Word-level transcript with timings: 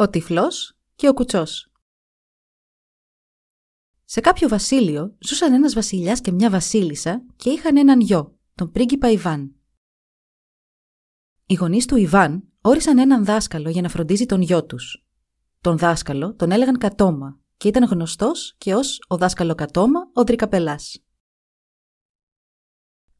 Ο 0.00 0.08
τυφλός 0.08 0.76
και 0.94 1.08
ο 1.08 1.14
κουτσός 1.14 1.72
Σε 4.04 4.20
κάποιο 4.20 4.48
βασίλειο 4.48 5.16
ζούσαν 5.18 5.52
ένας 5.52 5.74
βασιλιάς 5.74 6.20
και 6.20 6.32
μια 6.32 6.50
βασίλισσα 6.50 7.24
και 7.36 7.50
είχαν 7.50 7.76
έναν 7.76 8.00
γιο, 8.00 8.38
τον 8.54 8.70
πρίγκιπα 8.70 9.10
Ιβάν. 9.10 9.54
Οι 11.46 11.54
γονείς 11.54 11.86
του 11.86 11.96
Ιβάν 11.96 12.48
όρισαν 12.60 12.98
έναν 12.98 13.24
δάσκαλο 13.24 13.70
για 13.70 13.82
να 13.82 13.88
φροντίζει 13.88 14.26
τον 14.26 14.40
γιο 14.40 14.64
τους. 14.64 15.06
Τον 15.60 15.78
δάσκαλο 15.78 16.34
τον 16.34 16.50
έλεγαν 16.50 16.78
Κατώμα 16.78 17.40
και 17.56 17.68
ήταν 17.68 17.84
γνωστός 17.84 18.54
και 18.58 18.74
ως 18.74 19.04
ο 19.08 19.16
δάσκαλο 19.16 19.54
Κατώμα 19.54 20.00
ο 20.14 20.24
Τρικαπελάς. 20.24 21.04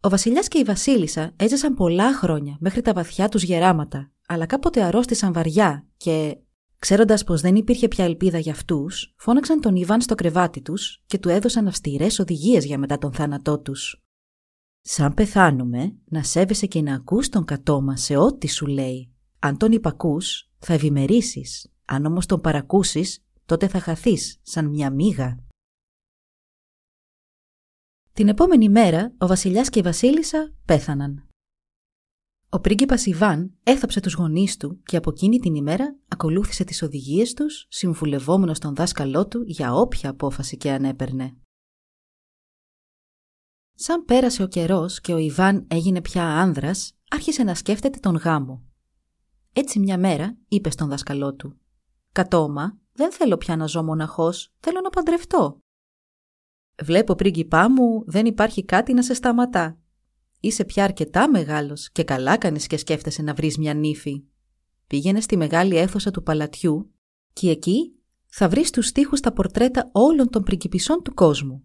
Ο 0.00 0.08
βασιλιάς 0.08 0.48
και 0.48 0.58
η 0.58 0.64
βασίλισσα 0.64 1.32
έζησαν 1.36 1.74
πολλά 1.74 2.14
χρόνια 2.14 2.56
μέχρι 2.60 2.80
τα 2.80 2.92
βαθιά 2.92 3.28
τους 3.28 3.42
γεράματα, 3.42 4.12
αλλά 4.26 4.46
κάποτε 4.46 4.82
αρρώστησαν 4.82 5.32
βαριά 5.32 5.86
και 5.96 6.38
Ξέροντας 6.80 7.24
πως 7.24 7.40
δεν 7.40 7.54
υπήρχε 7.54 7.88
πια 7.88 8.04
ελπίδα 8.04 8.38
για 8.38 8.52
αυτούς, 8.52 9.14
φώναξαν 9.16 9.60
τον 9.60 9.76
Ιβάν 9.76 10.00
στο 10.00 10.14
κρεβάτι 10.14 10.62
τους 10.62 11.02
και 11.06 11.18
του 11.18 11.28
έδωσαν 11.28 11.66
αυστηρές 11.66 12.18
οδηγίες 12.18 12.64
για 12.64 12.78
μετά 12.78 12.98
τον 12.98 13.12
θάνατό 13.12 13.58
τους. 13.58 14.02
Σαν 14.80 15.14
πεθάνουμε, 15.14 15.96
να 16.04 16.22
σέβεσαι 16.22 16.66
και 16.66 16.82
να 16.82 16.94
ακούς 16.94 17.28
τον 17.28 17.44
κατώμα 17.44 17.96
σε 17.96 18.16
ό,τι 18.16 18.48
σου 18.48 18.66
λέει. 18.66 19.12
Αν 19.38 19.56
τον 19.56 19.72
υπακούς, 19.72 20.50
θα 20.58 20.72
ευημερήσει. 20.72 21.42
Αν 21.84 22.04
όμως 22.04 22.26
τον 22.26 22.40
παρακούσεις, 22.40 23.24
τότε 23.46 23.68
θα 23.68 23.80
χαθείς 23.80 24.40
σαν 24.42 24.66
μια 24.66 24.90
μύγα. 24.90 25.38
Την 28.12 28.28
επόμενη 28.28 28.68
μέρα, 28.68 29.14
ο 29.18 29.26
βασιλιάς 29.26 29.68
και 29.68 29.78
η 29.78 29.82
βασίλισσα 29.82 30.52
πέθαναν. 30.64 31.29
Ο 32.52 32.60
πρίγκιπας 32.60 33.06
Ιβάν 33.06 33.54
έθαψε 33.62 34.00
τους 34.00 34.14
γονείς 34.14 34.56
του 34.56 34.82
και 34.82 34.96
από 34.96 35.10
εκείνη 35.10 35.38
την 35.38 35.54
ημέρα 35.54 35.96
ακολούθησε 36.08 36.64
τις 36.64 36.82
οδηγίες 36.82 37.34
τους, 37.34 37.66
συμβουλευόμενος 37.68 38.58
τον 38.58 38.74
δάσκαλό 38.74 39.28
του 39.28 39.42
για 39.46 39.74
όποια 39.74 40.10
απόφαση 40.10 40.56
και 40.56 40.70
αν 40.70 40.84
έπαιρνε. 40.84 41.36
Σαν 43.74 44.04
πέρασε 44.04 44.42
ο 44.42 44.46
καιρός 44.46 45.00
και 45.00 45.12
ο 45.12 45.18
Ιβάν 45.18 45.66
έγινε 45.70 46.00
πια 46.00 46.24
άνδρας, 46.24 46.96
άρχισε 47.10 47.42
να 47.42 47.54
σκέφτεται 47.54 47.98
τον 47.98 48.16
γάμο. 48.16 48.64
Έτσι 49.52 49.78
μια 49.78 49.98
μέρα 49.98 50.36
είπε 50.48 50.70
στον 50.70 50.88
δάσκαλό 50.88 51.34
του 51.34 51.58
«Κατώμα, 52.12 52.78
δεν 52.92 53.12
θέλω 53.12 53.36
πια 53.36 53.56
να 53.56 53.66
ζω 53.66 53.82
μοναχός, 53.82 54.52
θέλω 54.60 54.80
να 54.80 54.90
παντρευτώ». 54.90 55.58
«Βλέπω 56.82 57.14
πρίγκιπά 57.14 57.70
μου, 57.70 58.04
δεν 58.06 58.26
υπάρχει 58.26 58.64
κάτι 58.64 58.92
να 58.92 59.02
σε 59.02 59.14
σταματά. 59.14 59.79
Είσαι 60.40 60.64
πια 60.64 60.84
αρκετά 60.84 61.30
μεγάλος 61.30 61.90
και 61.90 62.04
καλά 62.04 62.36
κάνεις 62.36 62.66
και 62.66 62.76
σκέφτεσαι 62.76 63.22
να 63.22 63.34
βρεις 63.34 63.58
μια 63.58 63.74
νύφη. 63.74 64.24
Πήγαινε 64.86 65.20
στη 65.20 65.36
μεγάλη 65.36 65.76
αίθουσα 65.76 66.10
του 66.10 66.22
παλατιού 66.22 66.94
και 67.32 67.50
εκεί 67.50 67.94
θα 68.26 68.48
βρεις 68.48 68.70
τους 68.70 68.86
στίχους 68.86 69.20
τα 69.20 69.32
πορτρέτα 69.32 69.88
όλων 69.92 70.30
των 70.30 70.42
πριγκιπισών 70.42 71.02
του 71.02 71.14
κόσμου. 71.14 71.64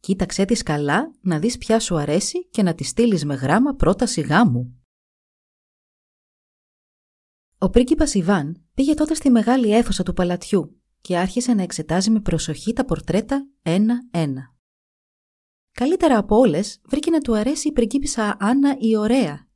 Κοίταξέ 0.00 0.44
τις 0.44 0.62
καλά 0.62 1.14
να 1.20 1.38
δεις 1.38 1.58
ποια 1.58 1.80
σου 1.80 1.96
αρέσει 1.96 2.48
και 2.48 2.62
να 2.62 2.74
τη 2.74 2.84
στείλεις 2.84 3.24
με 3.24 3.34
γράμμα 3.34 3.74
πρόταση 3.74 4.20
γάμου. 4.20 4.78
Ο 7.58 7.70
πρίγκιπας 7.70 8.14
Ιβάν 8.14 8.66
πήγε 8.74 8.94
τότε 8.94 9.14
στη 9.14 9.30
μεγάλη 9.30 9.74
αίθουσα 9.74 10.02
του 10.02 10.12
παλατιού 10.12 10.80
και 11.00 11.18
άρχισε 11.18 11.54
να 11.54 11.62
εξετάζει 11.62 12.10
με 12.10 12.20
προσοχή 12.20 12.72
τα 12.72 12.84
πορτρέτα 12.84 13.48
ένα-ένα. 13.62 14.53
Καλύτερα 15.74 16.18
από 16.18 16.36
όλες 16.36 16.80
βρήκε 16.84 17.10
να 17.10 17.20
του 17.20 17.36
αρέσει 17.36 17.68
η 17.68 17.72
πριγκίπισσα 17.72 18.36
Άννα 18.40 18.76
η 18.78 18.96
ωραία. 18.96 19.48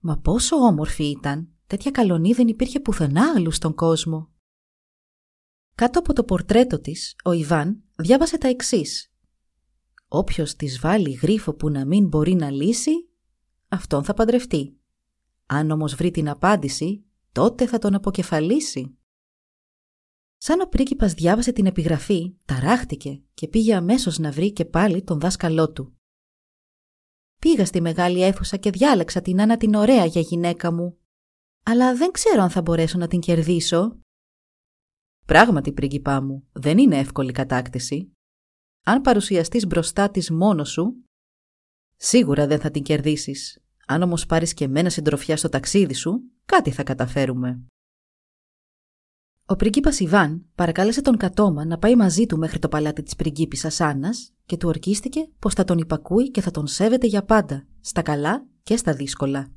Μα 0.00 0.18
πόσο 0.18 0.56
όμορφη 0.56 1.04
ήταν, 1.04 1.48
τέτοια 1.66 1.90
καλονή 1.90 2.32
δεν 2.32 2.48
υπήρχε 2.48 2.80
πουθενά 2.80 3.32
αλλού 3.36 3.50
στον 3.50 3.74
κόσμο. 3.74 4.30
Κάτω 5.74 5.98
από 5.98 6.12
το 6.12 6.24
πορτρέτο 6.24 6.80
της, 6.80 7.16
ο 7.24 7.32
Ιβάν 7.32 7.82
διάβασε 7.96 8.38
τα 8.38 8.48
εξής. 8.48 9.12
Όποιος 10.08 10.54
της 10.54 10.80
βάλει 10.80 11.10
γρίφο 11.10 11.54
που 11.54 11.70
να 11.70 11.86
μην 11.86 12.06
μπορεί 12.06 12.34
να 12.34 12.50
λύσει, 12.50 13.08
αυτόν 13.68 14.04
θα 14.04 14.14
παντρευτεί. 14.14 14.76
Αν 15.46 15.70
όμως 15.70 15.94
βρει 15.94 16.10
την 16.10 16.28
απάντηση, 16.28 17.04
τότε 17.32 17.66
θα 17.66 17.78
τον 17.78 17.94
αποκεφαλίσει. 17.94 18.97
Σαν 20.38 20.60
ο 20.60 20.66
πρίγκιπας 20.66 21.12
διάβασε 21.14 21.52
την 21.52 21.66
επιγραφή, 21.66 22.34
ταράχτηκε 22.44 23.22
και 23.34 23.48
πήγε 23.48 23.74
αμέσως 23.74 24.18
να 24.18 24.30
βρει 24.32 24.52
και 24.52 24.64
πάλι 24.64 25.02
τον 25.02 25.20
δάσκαλό 25.20 25.72
του. 25.72 25.96
Πήγα 27.38 27.64
στη 27.66 27.80
μεγάλη 27.80 28.22
αίθουσα 28.22 28.56
και 28.56 28.70
διάλεξα 28.70 29.20
την 29.20 29.40
Άννα 29.40 29.56
την 29.56 29.74
ωραία 29.74 30.04
για 30.04 30.20
γυναίκα 30.20 30.72
μου. 30.72 30.98
Αλλά 31.62 31.96
δεν 31.96 32.10
ξέρω 32.10 32.42
αν 32.42 32.50
θα 32.50 32.62
μπορέσω 32.62 32.98
να 32.98 33.08
την 33.08 33.20
κερδίσω. 33.20 33.98
Πράγματι, 35.26 35.72
πρίγκιπά 35.72 36.20
μου, 36.20 36.48
δεν 36.52 36.78
είναι 36.78 36.98
εύκολη 36.98 37.32
κατάκτηση. 37.32 38.12
Αν 38.84 39.00
παρουσιαστείς 39.00 39.66
μπροστά 39.66 40.10
της 40.10 40.30
μόνος 40.30 40.70
σου, 40.70 41.04
σίγουρα 41.96 42.46
δεν 42.46 42.60
θα 42.60 42.70
την 42.70 42.82
κερδίσεις. 42.82 43.62
Αν 43.86 44.02
όμως 44.02 44.26
πάρεις 44.26 44.54
και 44.54 44.68
μένα 44.68 44.90
συντροφιά 44.90 45.36
στο 45.36 45.48
ταξίδι 45.48 45.94
σου, 45.94 46.22
κάτι 46.44 46.70
θα 46.70 46.82
καταφέρουμε. 46.82 47.66
Ο 49.50 49.56
πριγκίπας 49.56 50.00
Ιβάν 50.00 50.46
παρακάλεσε 50.54 51.02
τον 51.02 51.16
Κατώμα 51.16 51.64
να 51.64 51.78
πάει 51.78 51.96
μαζί 51.96 52.26
του 52.26 52.38
μέχρι 52.38 52.58
το 52.58 52.68
παλάτι 52.68 53.02
της 53.02 53.16
πριγκίπισσας 53.16 53.80
Άννας 53.80 54.32
και 54.46 54.56
του 54.56 54.68
ορκίστηκε 54.68 55.28
πως 55.38 55.54
θα 55.54 55.64
τον 55.64 55.78
υπακούει 55.78 56.30
και 56.30 56.40
θα 56.40 56.50
τον 56.50 56.66
σέβεται 56.66 57.06
για 57.06 57.24
πάντα, 57.24 57.66
στα 57.80 58.02
καλά 58.02 58.46
και 58.62 58.76
στα 58.76 58.94
δύσκολα. 58.94 59.52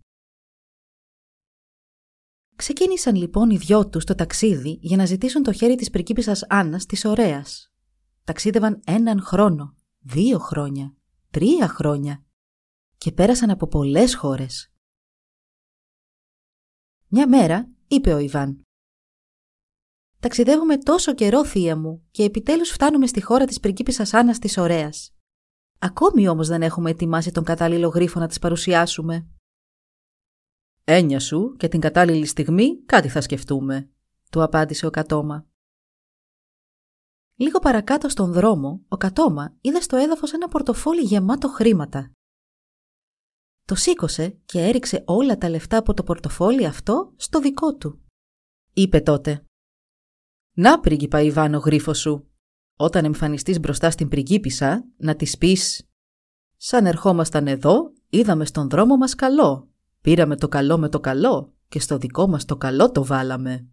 Ξεκίνησαν 2.56 3.16
λοιπόν 3.16 3.50
οι 3.50 3.58
δυο 3.58 3.90
τους 3.90 4.04
το 4.04 4.16
ταξίδι 4.16 4.80
για 4.82 4.98
να 4.98 5.06
ζητήσουν 5.06 5.44
το 5.44 5.52
χέρι 5.52 5.76
της 5.76 5.90
πριγκίπισσας 5.90 6.46
Άννας 6.50 6.86
της 6.86 7.06
ωραίας. 7.06 7.74
Ταξίδευαν 8.24 8.82
έναν 8.86 9.22
χρόνο, 9.22 9.76
δύο 10.00 10.40
χρόνια, 10.40 10.96
τρία 11.32 11.68
χρόνια 11.68 12.24
και 12.98 13.12
πέρασαν 13.12 13.50
από 13.50 13.68
πολλές 13.68 14.16
χώρες. 14.16 14.72
Μια 17.08 17.28
μέρα 17.28 17.70
είπε 17.88 18.14
ο 18.14 18.18
Ιβάν 18.18 18.66
Ταξιδεύουμε 20.22 20.78
τόσο 20.78 21.14
καιρό, 21.14 21.46
θεία 21.46 21.78
μου, 21.78 22.08
και 22.12 22.24
επιτέλους 22.24 22.70
φτάνουμε 22.70 23.08
στη 23.08 23.22
χώρα 23.22 23.46
της 23.46 23.60
πριγκίπισσας 23.60 24.14
Άννας 24.14 24.40
της 24.40 24.58
Ωραίας. 24.58 25.14
Ακόμη 25.80 26.28
όμως 26.28 26.48
δεν 26.48 26.62
έχουμε 26.62 26.90
ετοιμάσει 26.90 27.32
τον 27.32 27.44
κατάλληλο 27.44 27.88
γρίφο 27.88 28.20
να 28.20 28.28
της 28.28 28.40
παρουσιάσουμε. 28.40 29.28
Έννοια 30.84 31.20
σου 31.20 31.56
και 31.58 31.68
την 31.68 31.80
κατάλληλη 31.80 32.26
στιγμή 32.26 32.84
κάτι 32.84 33.10
θα 33.10 33.22
σκεφτούμε, 33.22 33.90
του 34.30 34.44
απάντησε 34.44 34.86
ο 34.86 34.90
Κατώμα. 34.90 35.48
Λίγο 37.36 37.60
παρακάτω 37.60 38.10
στον 38.10 38.32
δρόμο, 38.32 38.82
ο 38.88 38.98
Κατώμα 38.98 39.56
είδε 39.62 39.80
στο 39.82 39.98
έδαφος 39.98 40.34
ένα 40.34 40.48
πορτοφόλι 40.48 41.02
γεμάτο 41.02 41.48
χρήματα. 41.48 42.12
Το 43.66 43.76
σήκωσε 43.76 44.30
και 44.46 44.60
έριξε 44.60 45.04
όλα 45.08 45.38
τα 45.38 45.50
λεφτά 45.50 45.78
από 45.78 45.94
το 45.94 46.04
πορτοφόλι 46.04 46.66
αυτό 46.66 47.14
στο 47.16 47.40
δικό 47.40 47.76
του. 47.76 48.02
Είπε 48.74 49.00
τότε 49.00 49.46
«Να, 50.54 50.80
πρίγκιπα 50.80 51.22
Ιβάνο 51.22 51.58
γρίφο 51.58 51.94
σου, 51.94 52.32
όταν 52.76 53.06
εμφανιστείς 53.06 53.60
μπροστά 53.60 53.92
στην 53.92 54.08
πριγκίπισσα, 54.08 54.86
να 54.98 55.16
της 55.16 55.38
πεις 55.38 55.90
«Σαν 56.58 56.86
ερχόμασταν 56.86 57.48
εδώ, 57.48 57.94
είδαμε 58.10 58.46
στον 58.46 58.70
δρόμο 58.70 58.98
μας 58.98 59.16
καλό. 59.16 59.70
Πήραμε 60.02 60.36
το 60.36 60.48
καλό 60.48 60.78
με 60.78 60.90
το 60.90 61.00
καλό 61.00 61.54
και 61.68 61.80
στο 61.80 61.98
δικό 61.98 62.28
μας 62.28 62.46
το 62.46 62.58
καλό 62.58 62.92
το 62.92 63.06
βάλαμε». 63.06 63.68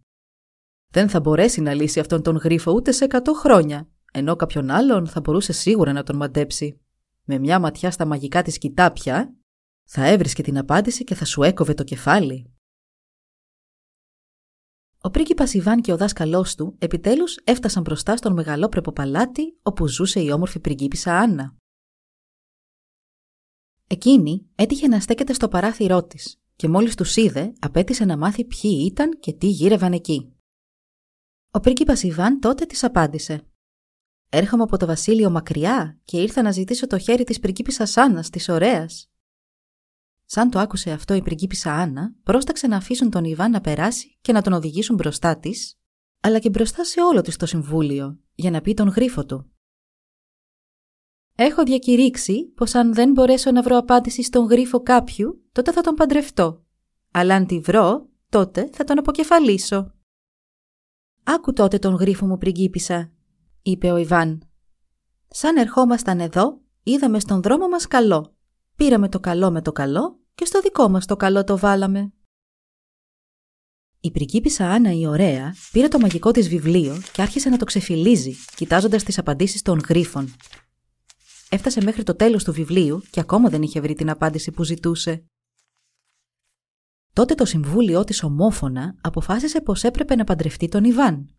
Δεν 0.90 1.08
θα 1.08 1.20
μπορέσει 1.20 1.60
να 1.60 1.74
λύσει 1.74 2.00
αυτόν 2.00 2.22
τον 2.22 2.36
γρίφο 2.36 2.72
ούτε 2.72 2.92
σε 2.92 3.04
εκατό 3.04 3.32
χρόνια, 3.32 3.88
ενώ 4.12 4.36
κάποιον 4.36 4.70
άλλον 4.70 5.06
θα 5.06 5.20
μπορούσε 5.20 5.52
σίγουρα 5.52 5.92
να 5.92 6.02
τον 6.02 6.16
μαντέψει. 6.16 6.80
Με 7.24 7.38
μια 7.38 7.58
ματιά 7.58 7.90
στα 7.90 8.04
μαγικά 8.04 8.42
της 8.42 8.58
κοιτάπια, 8.58 9.34
θα 9.84 10.06
έβρισκε 10.06 10.42
την 10.42 10.58
απάντηση 10.58 11.04
και 11.04 11.14
θα 11.14 11.24
σου 11.24 11.42
έκοβε 11.42 11.74
το 11.74 11.84
κεφάλι. 11.84 12.52
Ο 15.00 15.10
πρίγκιπας 15.10 15.54
Ιβάν 15.54 15.80
και 15.80 15.92
ο 15.92 15.96
δάσκαλός 15.96 16.54
του 16.54 16.76
επιτέλους 16.78 17.36
έφτασαν 17.44 17.82
μπροστά 17.82 18.16
στον 18.16 18.32
μεγαλόπρεπο 18.32 18.92
παλάτι 18.92 19.58
όπου 19.62 19.88
ζούσε 19.88 20.20
η 20.20 20.30
όμορφη 20.30 20.60
πριγκίπισσα 20.60 21.18
Άννα. 21.18 21.56
Εκείνη 23.86 24.48
έτυχε 24.54 24.88
να 24.88 25.00
στέκεται 25.00 25.32
στο 25.32 25.48
παράθυρό 25.48 26.04
της 26.04 26.40
και 26.56 26.68
μόλις 26.68 26.94
τους 26.94 27.16
είδε 27.16 27.52
απέτησε 27.58 28.04
να 28.04 28.16
μάθει 28.16 28.44
ποιοι 28.44 28.86
ήταν 28.90 29.18
και 29.20 29.32
τι 29.32 29.46
γύρευαν 29.46 29.92
εκεί. 29.92 30.32
Ο 31.50 31.60
πρίγκιπας 31.60 32.02
Ιβάν 32.02 32.40
τότε 32.40 32.64
της 32.64 32.84
απάντησε 32.84 33.46
«Έρχομαι 34.28 34.62
από 34.62 34.76
το 34.76 34.86
βασίλειο 34.86 35.30
μακριά 35.30 36.00
και 36.04 36.20
ήρθα 36.20 36.42
να 36.42 36.50
ζητήσω 36.50 36.86
το 36.86 36.98
χέρι 36.98 37.24
της 37.24 37.38
πριγκίπισσας 37.40 37.96
Άννας, 37.96 38.30
της 38.30 38.48
ωραίας». 38.48 39.10
Σαν 40.30 40.50
το 40.50 40.58
άκουσε 40.58 40.90
αυτό 40.90 41.14
η 41.14 41.22
πριγκίπισσα 41.22 41.72
Άννα, 41.72 42.14
πρόσταξε 42.22 42.66
να 42.66 42.76
αφήσουν 42.76 43.10
τον 43.10 43.24
Ιβάν 43.24 43.50
να 43.50 43.60
περάσει 43.60 44.18
και 44.20 44.32
να 44.32 44.42
τον 44.42 44.52
οδηγήσουν 44.52 44.96
μπροστά 44.96 45.38
της, 45.38 45.78
αλλά 46.20 46.38
και 46.38 46.50
μπροστά 46.50 46.84
σε 46.84 47.00
όλο 47.02 47.20
της 47.20 47.36
το 47.36 47.46
συμβούλιο, 47.46 48.18
για 48.34 48.50
να 48.50 48.60
πει 48.60 48.74
τον 48.74 48.88
γρίφο 48.88 49.24
του. 49.24 49.50
Έχω 51.34 51.62
διακηρύξει 51.62 52.44
πως 52.44 52.74
αν 52.74 52.94
δεν 52.94 53.12
μπορέσω 53.12 53.50
να 53.50 53.62
βρω 53.62 53.76
απάντηση 53.76 54.22
στον 54.22 54.46
γρίφο 54.46 54.82
κάποιου, 54.82 55.44
τότε 55.52 55.72
θα 55.72 55.80
τον 55.80 55.94
παντρευτώ. 55.94 56.64
Αλλά 57.10 57.34
αν 57.34 57.46
τη 57.46 57.60
βρω, 57.60 58.08
τότε 58.28 58.70
θα 58.72 58.84
τον 58.84 58.98
αποκεφαλίσω. 58.98 59.94
Άκου 61.24 61.52
τότε 61.52 61.78
τον 61.78 61.94
γρίφο 61.94 62.26
μου 62.26 62.38
πριγκίπισσα, 62.38 63.12
είπε 63.62 63.90
ο 63.90 63.96
Ιβάν. 63.96 64.48
Σαν 65.28 65.56
ερχόμασταν 65.56 66.20
εδώ, 66.20 66.60
είδαμε 66.82 67.20
στον 67.20 67.42
δρόμο 67.42 67.68
μας 67.68 67.86
καλό. 67.86 68.37
Πήραμε 68.78 69.08
το 69.08 69.20
καλό 69.20 69.50
με 69.50 69.62
το 69.62 69.72
καλό 69.72 70.18
και 70.34 70.44
στο 70.44 70.60
δικό 70.60 70.88
μας 70.88 71.06
το 71.06 71.16
καλό 71.16 71.44
το 71.44 71.58
βάλαμε. 71.58 72.12
Η 74.00 74.10
πριγκίπισσα 74.10 74.70
Άννα 74.70 74.92
η 74.92 75.06
ωραία 75.06 75.54
πήρε 75.72 75.88
το 75.88 75.98
μαγικό 75.98 76.30
της 76.30 76.48
βιβλίο 76.48 77.00
και 77.12 77.22
άρχισε 77.22 77.48
να 77.48 77.56
το 77.56 77.64
ξεφυλίζει, 77.64 78.34
κοιτάζοντας 78.56 79.02
τις 79.02 79.18
απαντήσεις 79.18 79.62
των 79.62 79.78
γρίφων. 79.78 80.34
Έφτασε 81.48 81.82
μέχρι 81.82 82.02
το 82.02 82.14
τέλος 82.14 82.44
του 82.44 82.52
βιβλίου 82.52 83.02
και 83.10 83.20
ακόμα 83.20 83.48
δεν 83.48 83.62
είχε 83.62 83.80
βρει 83.80 83.94
την 83.94 84.10
απάντηση 84.10 84.50
που 84.50 84.64
ζητούσε. 84.64 85.24
Τότε 87.12 87.34
το 87.34 87.44
συμβούλιο 87.44 88.04
της 88.04 88.22
ομόφωνα 88.22 88.98
αποφάσισε 89.00 89.60
πως 89.60 89.84
έπρεπε 89.84 90.14
να 90.14 90.24
παντρευτεί 90.24 90.68
τον 90.68 90.84
Ιβάν. 90.84 91.36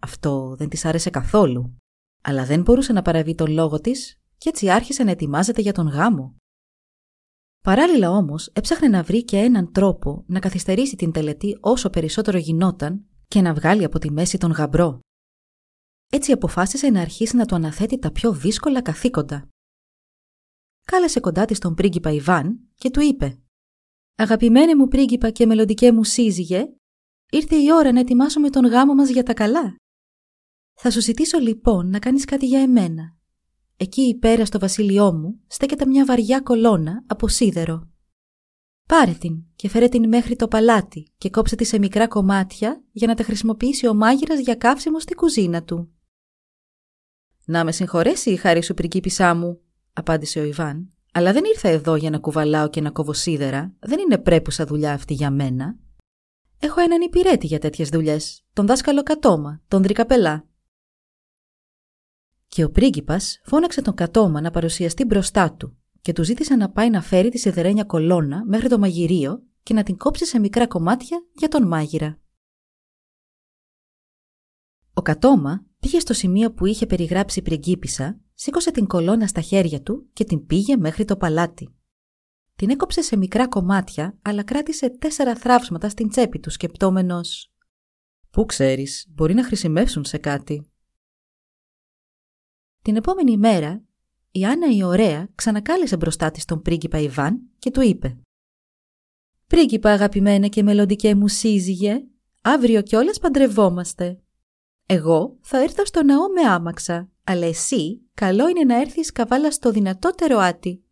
Αυτό 0.00 0.54
δεν 0.58 0.68
της 0.68 0.84
άρεσε 0.84 1.10
καθόλου, 1.10 1.76
αλλά 2.22 2.44
δεν 2.44 2.62
μπορούσε 2.62 2.92
να 2.92 3.02
παραβεί 3.02 3.34
τον 3.34 3.50
λόγο 3.50 3.80
της 3.80 4.20
και 4.38 4.48
έτσι 4.48 4.70
άρχισε 4.70 5.02
να 5.02 5.10
ετοιμάζεται 5.10 5.60
για 5.60 5.72
τον 5.72 5.86
γάμο. 5.86 6.36
Παράλληλα 7.62 8.10
όμως 8.10 8.46
έψαχνε 8.52 8.88
να 8.88 9.02
βρει 9.02 9.24
και 9.24 9.36
έναν 9.36 9.72
τρόπο 9.72 10.24
να 10.26 10.40
καθυστερήσει 10.40 10.96
την 10.96 11.12
τελετή 11.12 11.58
όσο 11.60 11.90
περισσότερο 11.90 12.38
γινόταν 12.38 13.06
και 13.28 13.40
να 13.40 13.54
βγάλει 13.54 13.84
από 13.84 13.98
τη 13.98 14.10
μέση 14.10 14.38
τον 14.38 14.50
γαμπρό. 14.50 15.00
Έτσι 16.10 16.32
αποφάσισε 16.32 16.90
να 16.90 17.00
αρχίσει 17.00 17.36
να 17.36 17.44
του 17.44 17.54
αναθέτει 17.54 17.98
τα 17.98 18.12
πιο 18.12 18.32
δύσκολα 18.32 18.82
καθήκοντα. 18.82 19.48
Κάλεσε 20.84 21.20
κοντά 21.20 21.44
της 21.44 21.58
τον 21.58 21.74
πρίγκιπα 21.74 22.10
Ιβάν 22.10 22.68
και 22.74 22.90
του 22.90 23.00
είπε 23.00 23.38
«Αγαπημένε 24.16 24.74
μου 24.74 24.88
πρίγκιπα 24.88 25.30
και 25.30 25.46
μελλοντικέ 25.46 25.92
μου 25.92 26.04
σύζυγε, 26.04 26.74
ήρθε 27.30 27.56
η 27.56 27.72
ώρα 27.72 27.92
να 27.92 28.00
ετοιμάσουμε 28.00 28.50
τον 28.50 28.66
γάμο 28.66 28.94
μας 28.94 29.08
για 29.08 29.22
τα 29.22 29.34
καλά. 29.34 29.76
Θα 30.80 30.90
σου 30.90 31.00
ζητήσω 31.00 31.38
λοιπόν 31.38 31.90
να 31.90 31.98
κάνεις 31.98 32.24
κάτι 32.24 32.46
για 32.46 32.60
εμένα 32.60 33.16
Εκεί 33.76 34.16
πέρα 34.20 34.44
στο 34.44 34.58
βασίλειό 34.58 35.12
μου 35.12 35.40
στέκεται 35.46 35.86
μια 35.86 36.04
βαριά 36.04 36.40
κολόνα 36.40 37.04
από 37.06 37.28
σίδερο. 37.28 37.88
Πάρε 38.88 39.12
την 39.12 39.42
και 39.56 39.68
φέρε 39.68 39.88
την 39.88 40.08
μέχρι 40.08 40.36
το 40.36 40.48
παλάτι 40.48 41.12
και 41.18 41.30
κόψε 41.30 41.56
τη 41.56 41.64
σε 41.64 41.78
μικρά 41.78 42.08
κομμάτια 42.08 42.82
για 42.92 43.06
να 43.06 43.14
τα 43.14 43.22
χρησιμοποιήσει 43.22 43.86
ο 43.86 43.94
μάγειρας 43.94 44.40
για 44.40 44.54
καύσιμο 44.54 45.00
στη 45.00 45.14
κουζίνα 45.14 45.62
του. 45.62 45.92
«Να 47.44 47.64
με 47.64 47.72
συγχωρέσει 47.72 48.30
η 48.30 48.36
χάρη 48.36 48.62
σου 48.62 48.74
πριγκίπισσά 48.74 49.34
μου», 49.34 49.60
απάντησε 49.92 50.40
ο 50.40 50.44
Ιβάν, 50.44 50.92
«αλλά 51.12 51.32
δεν 51.32 51.44
ήρθα 51.44 51.68
εδώ 51.68 51.96
για 51.96 52.10
να 52.10 52.18
κουβαλάω 52.18 52.68
και 52.68 52.80
να 52.80 52.90
κόβω 52.90 53.12
σίδερα. 53.12 53.74
Δεν 53.78 53.98
είναι 53.98 54.18
πρέπουσα 54.18 54.64
δουλειά 54.64 54.92
αυτή 54.92 55.14
για 55.14 55.30
μένα. 55.30 55.76
Έχω 56.58 56.80
έναν 56.80 57.00
υπηρέτη 57.00 57.46
για 57.46 57.58
τέτοιες 57.58 57.88
δουλειές, 57.88 58.44
τον 58.52 58.66
δάσκαλο 58.66 59.02
Κατώμα, 59.02 59.60
τον 59.68 59.82
Δρικαπελά. 59.82 60.46
Και 62.54 62.64
ο 62.64 62.70
πρίγκιπας 62.70 63.40
φώναξε 63.44 63.82
τον 63.82 63.94
κατόμα 63.94 64.40
να 64.40 64.50
παρουσιαστεί 64.50 65.04
μπροστά 65.04 65.52
του 65.52 65.76
και 66.00 66.12
του 66.12 66.24
ζήτησε 66.24 66.54
να 66.54 66.70
πάει 66.70 66.90
να 66.90 67.02
φέρει 67.02 67.28
τη 67.28 67.38
σιδερένια 67.38 67.84
κολόνα 67.84 68.44
μέχρι 68.46 68.68
το 68.68 68.78
μαγειρίο 68.78 69.42
και 69.62 69.74
να 69.74 69.82
την 69.82 69.96
κόψει 69.96 70.26
σε 70.26 70.38
μικρά 70.38 70.66
κομμάτια 70.66 71.24
για 71.32 71.48
τον 71.48 71.66
μάγειρα. 71.66 72.20
Ο 74.94 75.02
κατόμα 75.02 75.66
πήγε 75.80 76.00
στο 76.00 76.12
σημείο 76.12 76.52
που 76.52 76.66
είχε 76.66 76.86
περιγράψει 76.86 77.38
η 77.38 77.42
πριγκίπισσα, 77.42 78.20
σήκωσε 78.34 78.70
την 78.70 78.86
κολόνα 78.86 79.26
στα 79.26 79.40
χέρια 79.40 79.82
του 79.82 80.08
και 80.12 80.24
την 80.24 80.46
πήγε 80.46 80.76
μέχρι 80.76 81.04
το 81.04 81.16
παλάτι. 81.16 81.74
Την 82.56 82.70
έκοψε 82.70 83.02
σε 83.02 83.16
μικρά 83.16 83.48
κομμάτια, 83.48 84.18
αλλά 84.22 84.42
κράτησε 84.42 84.90
τέσσερα 84.90 85.36
θράψματα 85.36 85.88
στην 85.88 86.08
τσέπη 86.08 86.38
του 86.38 86.50
σκεπτόμενος 86.50 87.52
«Πού 88.30 88.44
ξέρεις, 88.46 89.06
μπορεί 89.08 89.34
να 89.34 89.44
χρησιμεύσουν 89.44 90.04
σε 90.04 90.18
κάτι». 90.18 90.71
Την 92.82 92.96
επόμενη 92.96 93.36
μέρα, 93.36 93.82
η 94.30 94.44
Άννα 94.44 94.66
η 94.70 94.82
ωραία 94.82 95.28
ξανακάλεσε 95.34 95.96
μπροστά 95.96 96.30
της 96.30 96.44
τον 96.44 96.62
πρίγκιπα 96.62 96.98
Ιβάν 96.98 97.40
και 97.58 97.70
του 97.70 97.80
είπε 97.80 98.18
«Πρίγκιπα 99.46 99.90
αγαπημένα 99.90 100.46
και 100.46 100.62
μελλοντικέ 100.62 101.14
μου 101.14 101.28
σύζυγε, 101.28 102.04
αύριο 102.40 102.82
κιόλας 102.82 103.18
παντρευόμαστε. 103.18 104.20
Εγώ 104.86 105.36
θα 105.40 105.62
έρθω 105.62 105.84
στο 105.84 106.02
ναό 106.02 106.28
με 106.28 106.40
άμαξα, 106.40 107.10
αλλά 107.24 107.46
εσύ 107.46 108.02
καλό 108.14 108.48
είναι 108.48 108.64
να 108.64 108.80
έρθεις 108.80 109.12
καβάλα 109.12 109.50
στο 109.50 109.70
δυνατότερο 109.70 110.38
άτι, 110.38 110.84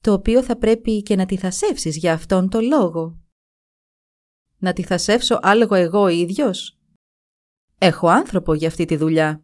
το 0.00 0.12
οποίο 0.12 0.42
θα 0.42 0.56
πρέπει 0.56 1.02
και 1.02 1.16
να 1.16 1.26
τη 1.26 1.36
θασεύσεις 1.36 1.96
για 1.96 2.12
αυτόν 2.12 2.48
τον 2.48 2.64
λόγο». 2.64 3.18
«Να 4.58 4.72
τη 4.72 4.82
θασεύσω 4.82 5.38
άλογο 5.42 5.74
εγώ 5.74 6.08
ίδιος» 6.08 6.78
«Έχω 7.78 8.08
άνθρωπο 8.08 8.54
για 8.54 8.68
αυτή 8.68 8.84
τη 8.84 8.96
δουλειά», 8.96 9.42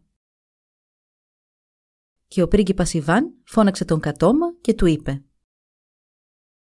και 2.35 2.41
ο 2.41 2.47
πρίγκιπας 2.47 2.93
Ιβάν 2.93 3.33
φώναξε 3.43 3.85
τον 3.85 3.99
κατόμα 3.99 4.45
και 4.61 4.73
του 4.73 4.85
είπε 4.85 5.23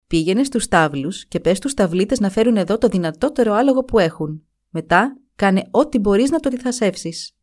«Πήγαινε 0.08 0.44
στους 0.44 0.68
τάβλους 0.68 1.26
και 1.26 1.40
πες 1.40 1.58
στους 1.58 1.74
ταυλίτες 1.74 2.20
να 2.20 2.30
φέρουν 2.30 2.58
εδώ 2.58 2.78
το 2.78 2.88
δυνατότερο 2.88 3.54
άλογο 3.54 3.84
που 3.84 4.00
έχουν. 4.00 4.44
Μετά 4.70 5.18
κάνε 5.36 5.68
ό,τι 5.72 6.00
μπορείς 6.00 6.30
να 6.30 6.40
το 6.40 6.50
διθασεύσεις. 6.50 7.38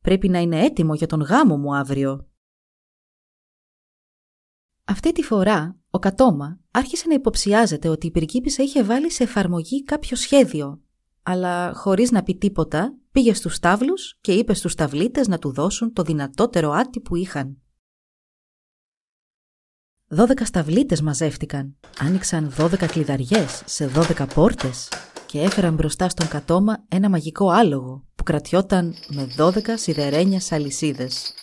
Πρέπει 0.00 0.28
να 0.28 0.38
είναι 0.38 0.64
έτοιμο 0.64 0.94
για 0.94 1.06
τον 1.06 1.20
γάμο 1.20 1.56
μου 1.56 1.76
αύριο». 1.76 2.28
Αυτή 4.84 5.12
τη 5.12 5.22
φορά 5.22 5.78
ο 5.90 5.98
Κατόμα 5.98 6.60
άρχισε 6.70 7.08
να 7.08 7.14
υποψιάζεται 7.14 7.88
ότι 7.88 8.06
η 8.06 8.10
πριγκίπισσα 8.10 8.62
είχε 8.62 8.82
βάλει 8.82 9.10
σε 9.10 9.22
εφαρμογή 9.22 9.84
κάποιο 9.84 10.16
σχέδιο, 10.16 10.82
αλλά 11.22 11.72
χωρίς 11.74 12.10
να 12.10 12.22
πει 12.22 12.36
τίποτα 12.36 12.98
πήγε 13.12 13.34
στους 13.34 13.58
τάβλους 13.58 14.18
και 14.20 14.32
είπε 14.32 14.54
στους 14.54 14.74
ταυλίτες 14.74 15.28
να 15.28 15.38
του 15.38 15.52
δώσουν 15.52 15.92
το 15.92 16.02
δυνατότερο 16.02 16.70
άτι 16.70 17.00
που 17.00 17.16
είχαν. 17.16 17.62
Δώδεκα 20.10 20.44
σταυλίτες 20.44 21.00
μαζεύτηκαν, 21.00 21.76
άνοιξαν 21.98 22.50
δώδεκα 22.50 22.86
κλειδαριές 22.86 23.62
σε 23.66 23.86
δώδεκα 23.86 24.26
πόρτες 24.26 24.88
και 25.26 25.40
έφεραν 25.40 25.74
μπροστά 25.74 26.08
στον 26.08 26.28
κατώμα 26.28 26.84
ένα 26.88 27.08
μαγικό 27.08 27.50
άλογο 27.50 28.04
που 28.14 28.22
κρατιόταν 28.22 28.94
με 29.08 29.24
δώδεκα 29.24 29.76
σιδερένια 29.78 30.40
αλυσίδες. 30.50 31.34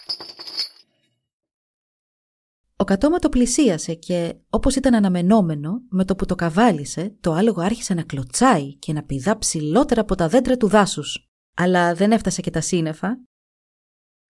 Ο 2.75 2.83
κατώμα 2.83 3.19
το 3.19 3.29
πλησίασε 3.29 3.93
και, 3.93 4.35
όπως 4.49 4.75
ήταν 4.75 4.95
αναμενόμενο, 4.95 5.81
με 5.89 6.05
το 6.05 6.15
που 6.15 6.25
το 6.25 6.35
καβάλισε, 6.35 7.15
το 7.19 7.33
άλογο 7.33 7.61
άρχισε 7.61 7.93
να 7.93 8.03
κλωτσάει 8.03 8.75
και 8.75 8.93
να 8.93 9.03
πηδά 9.03 9.37
ψηλότερα 9.37 10.01
από 10.01 10.15
τα 10.15 10.27
δέντρα 10.27 10.57
του 10.57 10.67
δάσους. 10.67 11.29
Αλλά 11.55 11.93
δεν 11.93 12.11
έφτασε 12.11 12.41
και 12.41 12.49
τα 12.49 12.61
σύννεφα 12.61 13.17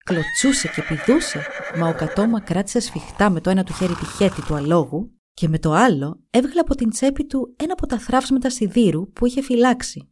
Κλωτσούσε 0.10 0.68
και 0.68 0.82
πηδούσε, 0.82 1.46
μα 1.78 1.88
ο 1.88 1.94
κατόμα 1.94 2.42
κράτησε 2.42 2.80
σφιχτά 2.80 3.30
με 3.30 3.42
το 3.42 3.50
ένα 3.50 3.64
του 3.64 3.74
χέρι 3.74 3.94
τη 3.94 4.06
χέτη 4.06 4.42
του 4.46 4.56
αλόγου 4.56 5.20
και 5.34 5.48
με 5.48 5.60
το 5.60 5.72
άλλο 5.72 6.24
έβγαλε 6.30 6.60
από 6.60 6.76
την 6.76 6.90
τσέπη 6.90 7.26
του 7.26 7.54
ένα 7.58 7.74
από 7.74 7.88
τα 7.88 8.00
θράψματα 8.00 8.50
σιδήρου 8.50 9.12
που 9.12 9.26
είχε 9.26 9.42
φυλάξει. 9.42 10.10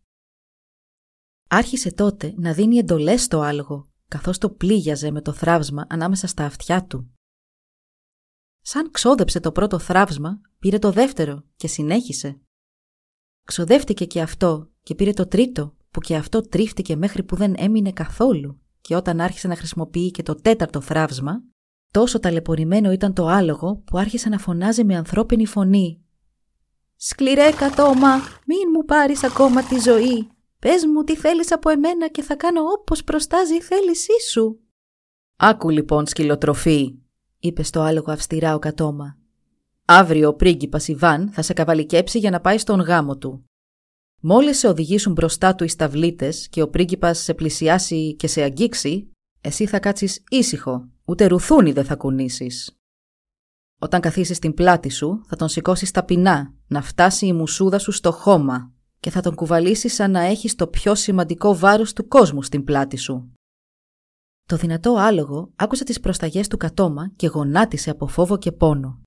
Άρχισε 1.49 1.91
τότε 1.91 2.33
να 2.37 2.53
δίνει 2.53 2.77
εντολές 2.77 3.23
στο 3.23 3.39
άλογο, 3.39 3.89
καθώς 4.07 4.37
το 4.37 4.49
πλήγιαζε 4.49 5.11
με 5.11 5.21
το 5.21 5.33
θράψμα 5.33 5.85
ανάμεσα 5.89 6.27
στα 6.27 6.45
αυτιά 6.45 6.85
του. 6.85 7.13
Σαν 8.61 8.91
ξόδεψε 8.91 9.39
το 9.39 9.51
πρώτο 9.51 9.79
θράψμα, 9.79 10.41
πήρε 10.59 10.79
το 10.79 10.91
δεύτερο 10.91 11.43
και 11.55 11.67
συνέχισε. 11.67 12.41
Ξοδεύτηκε 13.43 14.05
και 14.05 14.21
αυτό 14.21 14.71
και 14.83 14.95
πήρε 14.95 15.11
το 15.11 15.27
τρίτο, 15.27 15.75
που 15.91 15.99
και 15.99 16.15
αυτό 16.15 16.41
τρίφτηκε 16.41 16.95
μέχρι 16.95 17.23
που 17.23 17.35
δεν 17.35 17.53
έμεινε 17.57 17.91
καθόλου 17.91 18.62
και 18.83 18.95
όταν 18.95 19.21
άρχισε 19.21 19.47
να 19.47 19.55
χρησιμοποιεί 19.55 20.11
και 20.11 20.23
το 20.23 20.35
τέταρτο 20.35 20.81
θράψμα, 20.81 21.43
τόσο 21.91 22.19
ταλαιπωρημένο 22.19 22.91
ήταν 22.91 23.13
το 23.13 23.27
άλογο 23.27 23.81
που 23.85 23.97
άρχισε 23.97 24.29
να 24.29 24.37
φωνάζει 24.37 24.83
με 24.83 24.95
ανθρώπινη 24.95 25.45
φωνή. 25.45 26.03
«Σκληρέ 26.95 27.51
κατώμα, 27.51 28.15
μην 28.45 28.59
μου 28.73 28.85
πάρεις 28.85 29.23
ακόμα 29.23 29.63
τη 29.63 29.79
ζωή. 29.79 30.27
Πες 30.59 30.85
μου 30.85 31.03
τι 31.03 31.15
θέλεις 31.15 31.51
από 31.51 31.69
εμένα 31.69 32.07
και 32.07 32.21
θα 32.21 32.35
κάνω 32.35 32.61
όπως 32.61 33.03
προστάζει 33.03 33.55
η 33.55 33.61
θέλησή 33.61 34.21
σου». 34.31 34.59
«Άκου 35.35 35.69
λοιπόν 35.69 36.07
σκυλοτροφή», 36.07 36.95
είπε 37.39 37.63
στο 37.63 37.81
άλογο 37.81 38.11
αυστηρά 38.11 38.55
ο 38.55 38.59
κατώμα. 38.59 39.17
Αύριο 39.85 40.29
ο 40.29 40.33
πρίγκιπας 40.33 40.87
Ιβάν 40.87 41.29
θα 41.31 41.41
σε 41.41 41.53
καβαλικέψει 41.53 42.19
για 42.19 42.29
να 42.29 42.41
πάει 42.41 42.57
στον 42.57 42.79
γάμο 42.79 43.17
του. 43.17 43.45
Μόλις 44.25 44.57
σε 44.57 44.67
οδηγήσουν 44.67 45.13
μπροστά 45.13 45.55
του 45.55 45.63
οι 45.63 45.67
σταυλίτες 45.67 46.47
και 46.49 46.61
ο 46.61 46.69
πρίγκιπας 46.69 47.19
σε 47.19 47.33
πλησιάσει 47.33 48.15
και 48.15 48.27
σε 48.27 48.41
αγγίξει, 48.41 49.11
εσύ 49.41 49.65
θα 49.65 49.79
κάτσεις 49.79 50.23
ήσυχο, 50.29 50.89
ούτε 51.05 51.25
ρουθούνι 51.25 51.71
δεν 51.71 51.85
θα 51.85 51.95
κουνήσεις. 51.95 52.77
Όταν 53.79 54.01
καθίσεις 54.01 54.37
στην 54.37 54.53
πλάτη 54.53 54.89
σου, 54.89 55.21
θα 55.25 55.35
τον 55.35 55.47
σηκώσεις 55.47 55.91
ταπεινά, 55.91 56.53
να 56.67 56.81
φτάσει 56.81 57.25
η 57.25 57.33
μουσούδα 57.33 57.79
σου 57.79 57.91
στο 57.91 58.11
χώμα 58.11 58.71
και 58.99 59.09
θα 59.09 59.21
τον 59.21 59.35
κουβαλήσεις 59.35 59.93
σαν 59.93 60.11
να 60.11 60.19
έχεις 60.19 60.55
το 60.55 60.67
πιο 60.67 60.95
σημαντικό 60.95 61.55
βάρος 61.55 61.93
του 61.93 62.07
κόσμου 62.07 62.43
στην 62.43 62.63
πλάτη 62.63 62.97
σου. 62.97 63.33
Το 64.47 64.55
δυνατό 64.55 64.95
άλογο 64.95 65.51
άκουσε 65.55 65.83
τις 65.83 65.99
προσταγές 65.99 66.47
του 66.47 66.57
κατώμα 66.57 67.11
και 67.15 67.27
γονάτισε 67.27 67.89
από 67.89 68.07
φόβο 68.07 68.37
και 68.37 68.51
πόνο. 68.51 69.02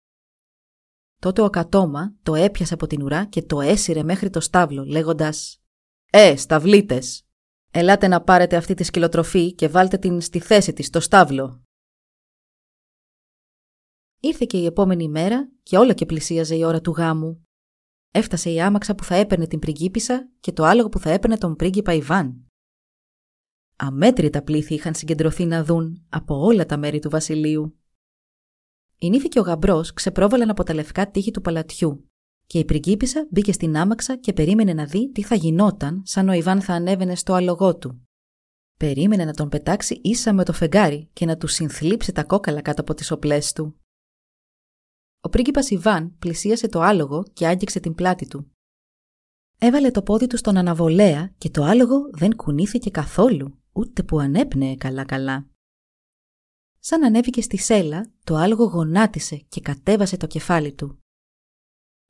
Τότε 1.19 1.43
ο 1.43 1.51
κατώμα 1.51 2.15
το 2.23 2.35
έπιασε 2.35 2.75
από 2.75 2.87
την 2.87 3.03
ουρά 3.03 3.25
και 3.25 3.43
το 3.43 3.61
έσυρε 3.61 4.03
μέχρι 4.03 4.31
το 4.31 4.41
στάβλο, 4.41 4.85
λέγοντας 4.85 5.61
«Ε, 6.11 6.37
σταυλίτες, 6.37 7.27
ελάτε 7.71 8.09
να 8.09 8.23
πάρετε 8.23 8.57
αυτή 8.57 8.75
τη 8.75 8.85
σκυλοτροφή 8.85 9.55
και 9.55 9.69
βάλτε 9.69 9.97
την 9.99 10.21
στη 10.21 10.41
θέση 10.41 10.73
της 10.73 10.87
στο 10.87 11.01
στάβλο». 11.01 11.63
Ήρθε 14.21 14.45
και 14.45 14.59
η 14.59 14.65
επόμενη 14.65 15.09
μέρα 15.09 15.51
και 15.63 15.77
όλα 15.77 15.93
και 15.93 16.07
πλησίαζε 16.07 16.57
η 16.57 16.65
ώρα 16.65 16.81
του 16.81 16.91
γάμου. 16.91 17.47
Έφτασε 18.11 18.51
η 18.51 18.61
άμαξα 18.61 18.95
που 18.95 19.05
θα 19.05 19.15
έπαιρνε 19.15 19.47
την 19.47 19.59
πριγκίπισσα 19.59 20.31
και 20.41 20.53
το 20.53 20.65
άλογο 20.65 20.89
που 20.89 20.99
θα 20.99 21.11
έπαιρνε 21.11 21.37
τον 21.37 21.57
πρίγκιπα 21.57 21.93
Ιβάν. 21.93 22.47
Αμέτρητα 23.77 24.43
πλήθη 24.43 24.75
είχαν 24.75 24.95
συγκεντρωθεί 24.95 25.45
να 25.45 25.65
δουν 25.65 26.07
από 26.09 26.35
όλα 26.45 26.67
τα 26.67 26.77
μέρη 26.77 26.99
του 26.99 27.11
βασιλείου. 27.11 27.79
Η 28.99 29.11
νύφη 29.11 29.29
και 29.29 29.39
ο 29.39 29.43
γαμπρός 29.43 29.93
ξεπρόβαλαν 29.93 30.51
από 30.51 30.63
τα 30.63 30.75
λευκά 30.75 31.11
τείχη 31.11 31.31
του 31.31 31.41
παλατιού 31.41 32.11
και 32.47 32.59
η 32.59 32.65
πριγκίπισσα 32.65 33.27
μπήκε 33.31 33.53
στην 33.53 33.77
άμαξα 33.77 34.17
και 34.17 34.33
περίμενε 34.33 34.73
να 34.73 34.85
δει 34.85 35.11
τι 35.13 35.23
θα 35.23 35.35
γινόταν 35.35 36.03
σαν 36.05 36.29
ο 36.29 36.33
Ιβάν 36.33 36.61
θα 36.61 36.75
ανέβαινε 36.75 37.15
στο 37.15 37.33
άλογό 37.33 37.77
του. 37.77 38.09
Περίμενε 38.79 39.25
να 39.25 39.35
τον 39.35 39.49
πετάξει 39.49 40.01
ίσα 40.05 40.33
με 40.33 40.45
το 40.45 40.53
φεγγάρι 40.53 41.11
και 41.13 41.27
να 41.27 41.37
του 41.37 41.47
συνθλίψει 41.47 42.13
τα 42.13 42.25
κόκαλα 42.25 42.63
κάτω 42.63 42.81
από 42.81 42.95
τις 42.95 43.11
οπλές 43.11 43.53
του. 43.53 43.81
Ο 45.21 45.29
πρίγκιπας 45.29 45.71
Ιβάν 45.71 46.17
πλησίασε 46.19 46.69
το 46.69 46.81
άλογο 46.81 47.25
και 47.33 47.47
άγγιξε 47.47 47.81
την 47.81 47.95
πλάτη 47.95 48.27
του. 48.27 48.51
Έβαλε 49.59 49.91
το 49.91 50.03
πόδι 50.03 50.27
του 50.27 50.37
στον 50.37 50.57
αναβολέα 50.57 51.35
και 51.39 51.51
το 51.51 51.63
άλογο 51.63 52.11
δεν 52.13 52.37
κουνήθηκε 52.37 52.91
καθόλου, 52.91 53.59
ούτε 53.73 54.03
που 54.03 54.19
ανέπνεε 54.19 54.75
καλά-καλά. 54.75 55.47
Σαν 56.89 57.05
ανέβηκε 57.05 57.43
στη 57.43 57.57
σέλα, 57.57 58.11
το 58.25 58.35
άλογο 58.35 58.65
γονάτισε 58.65 59.37
και 59.49 59.61
κατέβασε 59.61 60.17
το 60.17 60.27
κεφάλι 60.27 60.73
του. 60.73 60.99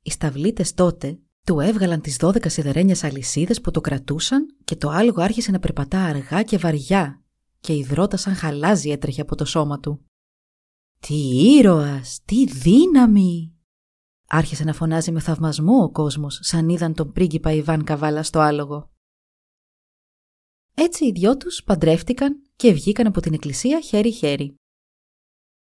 Οι 0.03 0.11
σταυλίτες 0.11 0.73
τότε 0.73 1.19
του 1.43 1.59
έβγαλαν 1.59 2.01
τις 2.01 2.17
δώδεκα 2.17 2.49
σιδερένιες 2.49 3.03
αλυσίδες 3.03 3.61
που 3.61 3.71
το 3.71 3.81
κρατούσαν 3.81 4.55
και 4.63 4.75
το 4.75 4.89
άλογο 4.89 5.21
άρχισε 5.21 5.51
να 5.51 5.59
περπατά 5.59 6.03
αργά 6.03 6.43
και 6.43 6.57
βαριά 6.57 7.23
και 7.59 7.73
η 7.73 7.83
δρότα 7.83 8.17
σαν 8.17 8.35
χαλάζι 8.35 8.89
έτρεχε 8.89 9.21
από 9.21 9.35
το 9.35 9.45
σώμα 9.45 9.79
του. 9.79 10.05
«Τι 10.99 11.15
ήρωας! 11.55 12.21
Τι 12.25 12.45
δύναμη!» 12.45 13.55
Άρχισε 14.27 14.63
να 14.63 14.73
φωνάζει 14.73 15.11
με 15.11 15.19
θαυμασμό 15.19 15.83
ο 15.83 15.91
κόσμος 15.91 16.39
σαν 16.41 16.69
είδαν 16.69 16.93
τον 16.93 17.11
πρίγκιπα 17.11 17.51
Ιβάν 17.51 17.83
Καβάλα 17.83 18.23
στο 18.23 18.39
άλογο. 18.39 18.91
Έτσι 20.73 21.05
οι 21.05 21.11
δυο 21.11 21.37
τους 21.37 21.63
παντρεύτηκαν 21.63 22.41
και 22.55 22.73
βγήκαν 22.73 23.07
από 23.07 23.21
την 23.21 23.33
εκκλησία 23.33 23.81
χέρι-χέρι. 23.81 24.55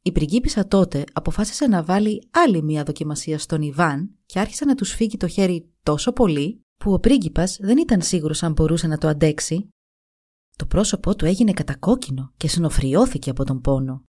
Η 0.03 0.13
πριγκίπισσα 0.13 0.69
τότε 0.69 1.05
αποφάσισε 1.13 1.67
να 1.67 1.83
βάλει 1.83 2.29
άλλη 2.31 2.63
μία 2.63 2.85
δοκιμασία 2.85 3.39
στον 3.39 3.63
Ιβάν 3.63 4.11
και 4.27 4.39
άρχισε 4.39 4.65
να 4.65 4.75
τους 4.75 4.93
φύγει 4.95 5.17
το 5.17 5.29
χέρι 5.29 5.73
τόσο 5.83 6.13
πολύ 6.13 6.61
που 6.77 6.93
ο 6.93 6.99
πρίγκιπας 6.99 7.59
δεν 7.61 7.79
ήταν 7.79 8.03
σίγουρος 8.03 8.43
αν 8.43 8.53
μπορούσε 8.53 8.87
να 8.87 8.99
το 8.99 9.09
αντέξει. 9.09 9.69
Το 10.57 10.67
πρόσωπό 10.67 11.17
του 11.17 11.25
έγινε 11.25 11.53
κατακόκκινο 11.53 12.33
και 12.37 12.49
συνοφριώθηκε 12.49 13.31
από 13.31 13.45
τον 13.45 13.61
πόνο. 13.61 14.03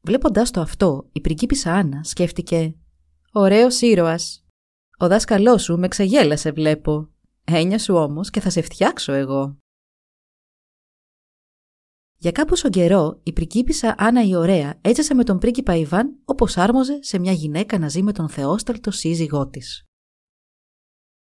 Βλέποντάς 0.00 0.50
το 0.50 0.60
αυτό, 0.60 1.08
η 1.12 1.20
πριγκίπισσα 1.20 1.74
Άννα 1.74 2.04
σκέφτηκε 2.04 2.74
«Ωραίος 3.32 3.80
ήρωας. 3.80 4.44
Ο 4.98 5.08
δάσκαλός 5.08 5.62
σου 5.62 5.78
με 5.78 5.88
ξεγέλασε 5.88 6.50
βλέπω. 6.52 7.08
Έννοια 7.44 7.78
σου 7.78 7.94
όμως 7.94 8.30
και 8.30 8.40
θα 8.40 8.50
σε 8.50 8.60
φτιάξω 8.60 9.12
εγώ». 9.12 9.56
Για 12.20 12.32
κάποιο 12.32 12.70
καιρό, 12.70 13.20
η 13.22 13.32
πριγκίπισσα 13.32 13.94
Άννα 13.98 14.24
η 14.26 14.34
Ωραία 14.34 14.78
έζησε 14.80 15.14
με 15.14 15.24
τον 15.24 15.38
πρίγκιπα 15.38 15.74
Ιβάν 15.74 16.20
όπως 16.24 16.56
άρμοζε 16.56 16.98
σε 17.02 17.18
μια 17.18 17.32
γυναίκα 17.32 17.78
να 17.78 17.88
ζει 17.88 18.02
με 18.02 18.12
τον 18.12 18.28
θεόσταλτο 18.28 18.90
σύζυγό 18.90 19.48
της. 19.48 19.84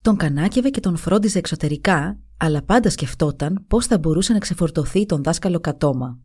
Τον 0.04 0.18
κανάκευε 0.18 0.70
και 0.70 0.80
τον 0.80 0.98
φρόντιζε 0.98 1.38
εξωτερικά, 1.38 2.20
αλλά 2.38 2.64
πάντα 2.64 2.90
σκεφτόταν 2.90 3.66
πώς 3.68 3.86
θα 3.86 3.98
μπορούσε 3.98 4.34
να 4.34 4.40
ξεφορτωθεί 4.40 5.06
τον 5.06 5.24
δάσκαλο 5.24 5.60
κατώμα. 5.60 6.20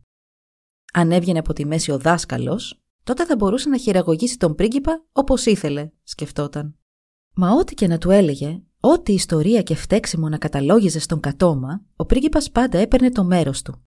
Αν 0.93 1.11
έβγαινε 1.11 1.39
από 1.39 1.53
τη 1.53 1.65
μέση 1.65 1.91
ο 1.91 1.97
δάσκαλος, 1.97 2.81
τότε 3.03 3.25
θα 3.25 3.35
μπορούσε 3.35 3.69
να 3.69 3.77
χειραγωγήσει 3.77 4.37
τον 4.37 4.55
πρίγκιπα 4.55 5.05
όπως 5.11 5.45
ήθελε, 5.45 5.89
σκεφτόταν. 6.03 6.77
Μα 7.35 7.51
ό,τι 7.51 7.73
και 7.73 7.87
να 7.87 7.97
του 7.97 8.09
έλεγε, 8.09 8.61
ό,τι 8.79 9.13
ιστορία 9.13 9.61
και 9.61 9.75
φταίξιμο 9.75 10.29
να 10.29 10.37
καταλόγιζε 10.37 10.99
στον 10.99 11.19
κατώμα, 11.19 11.81
ο 11.95 12.05
πρίγκιπας 12.05 12.51
πάντα 12.51 12.77
έπαιρνε 12.77 13.11
το 13.11 13.23
μέρος 13.23 13.61
του. 13.61 13.86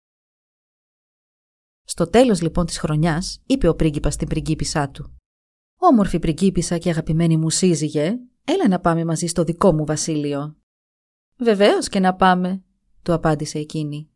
Στο 1.89 2.11
τέλος 2.11 2.43
λοιπόν 2.43 2.67
της 2.67 2.79
χρονιάς, 2.79 3.43
είπε 3.47 3.69
ο 3.69 3.75
πρίγκιπας 3.75 4.15
στην 4.15 4.29
πριγκίπισά 4.29 4.89
του. 4.89 5.17
Όμορφη 5.77 6.19
πριγκίπισσα 6.19 6.79
και 6.79 6.91
αγαπημένη 6.91 7.37
μου 7.37 7.51
σύζυγε, 7.51 8.19
έλα 8.45 8.69
να 8.69 8.81
πάμε 8.81 9.05
μαζί 9.05 9.27
στο 9.27 9.45
δικό 9.45 9.73
μου 9.73 9.85
βασίλειο. 9.85 10.57
Βεβαίως 11.37 11.89
και 11.89 12.01
να 12.01 12.15
πάμε, 12.15 12.63
του 13.03 13.13
απάντησε 13.13 13.59
εκείνη. 13.59 14.11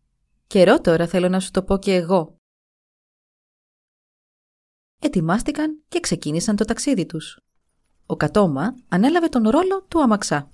Καιρό 0.46 0.80
τώρα 0.80 1.06
θέλω 1.06 1.28
να 1.28 1.40
σου 1.40 1.50
το 1.50 1.62
πω 1.62 1.78
και 1.78 1.94
εγώ. 1.94 2.36
Ετοιμάστηκαν 5.02 5.82
και 5.88 6.00
ξεκίνησαν 6.00 6.56
το 6.56 6.64
ταξίδι 6.64 7.06
τους. 7.06 7.40
Ο 8.06 8.16
Κατώμα 8.16 8.74
ανέλαβε 8.88 9.28
τον 9.28 9.48
ρόλο 9.48 9.82
του 9.88 10.02
αμαξά. 10.02 10.50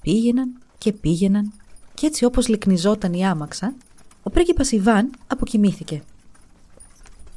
Πήγαιναν 0.00 0.62
και 0.78 0.92
πήγαιναν 0.92 1.52
και 1.94 2.06
έτσι 2.06 2.24
όπως 2.24 2.48
λυκνιζόταν 2.48 3.12
η 3.12 3.26
άμαξα, 3.26 3.76
ο 4.22 4.30
πρίγκιπας 4.30 4.72
Ιβάν 4.72 5.10
αποκοιμήθηκε. 5.26 6.02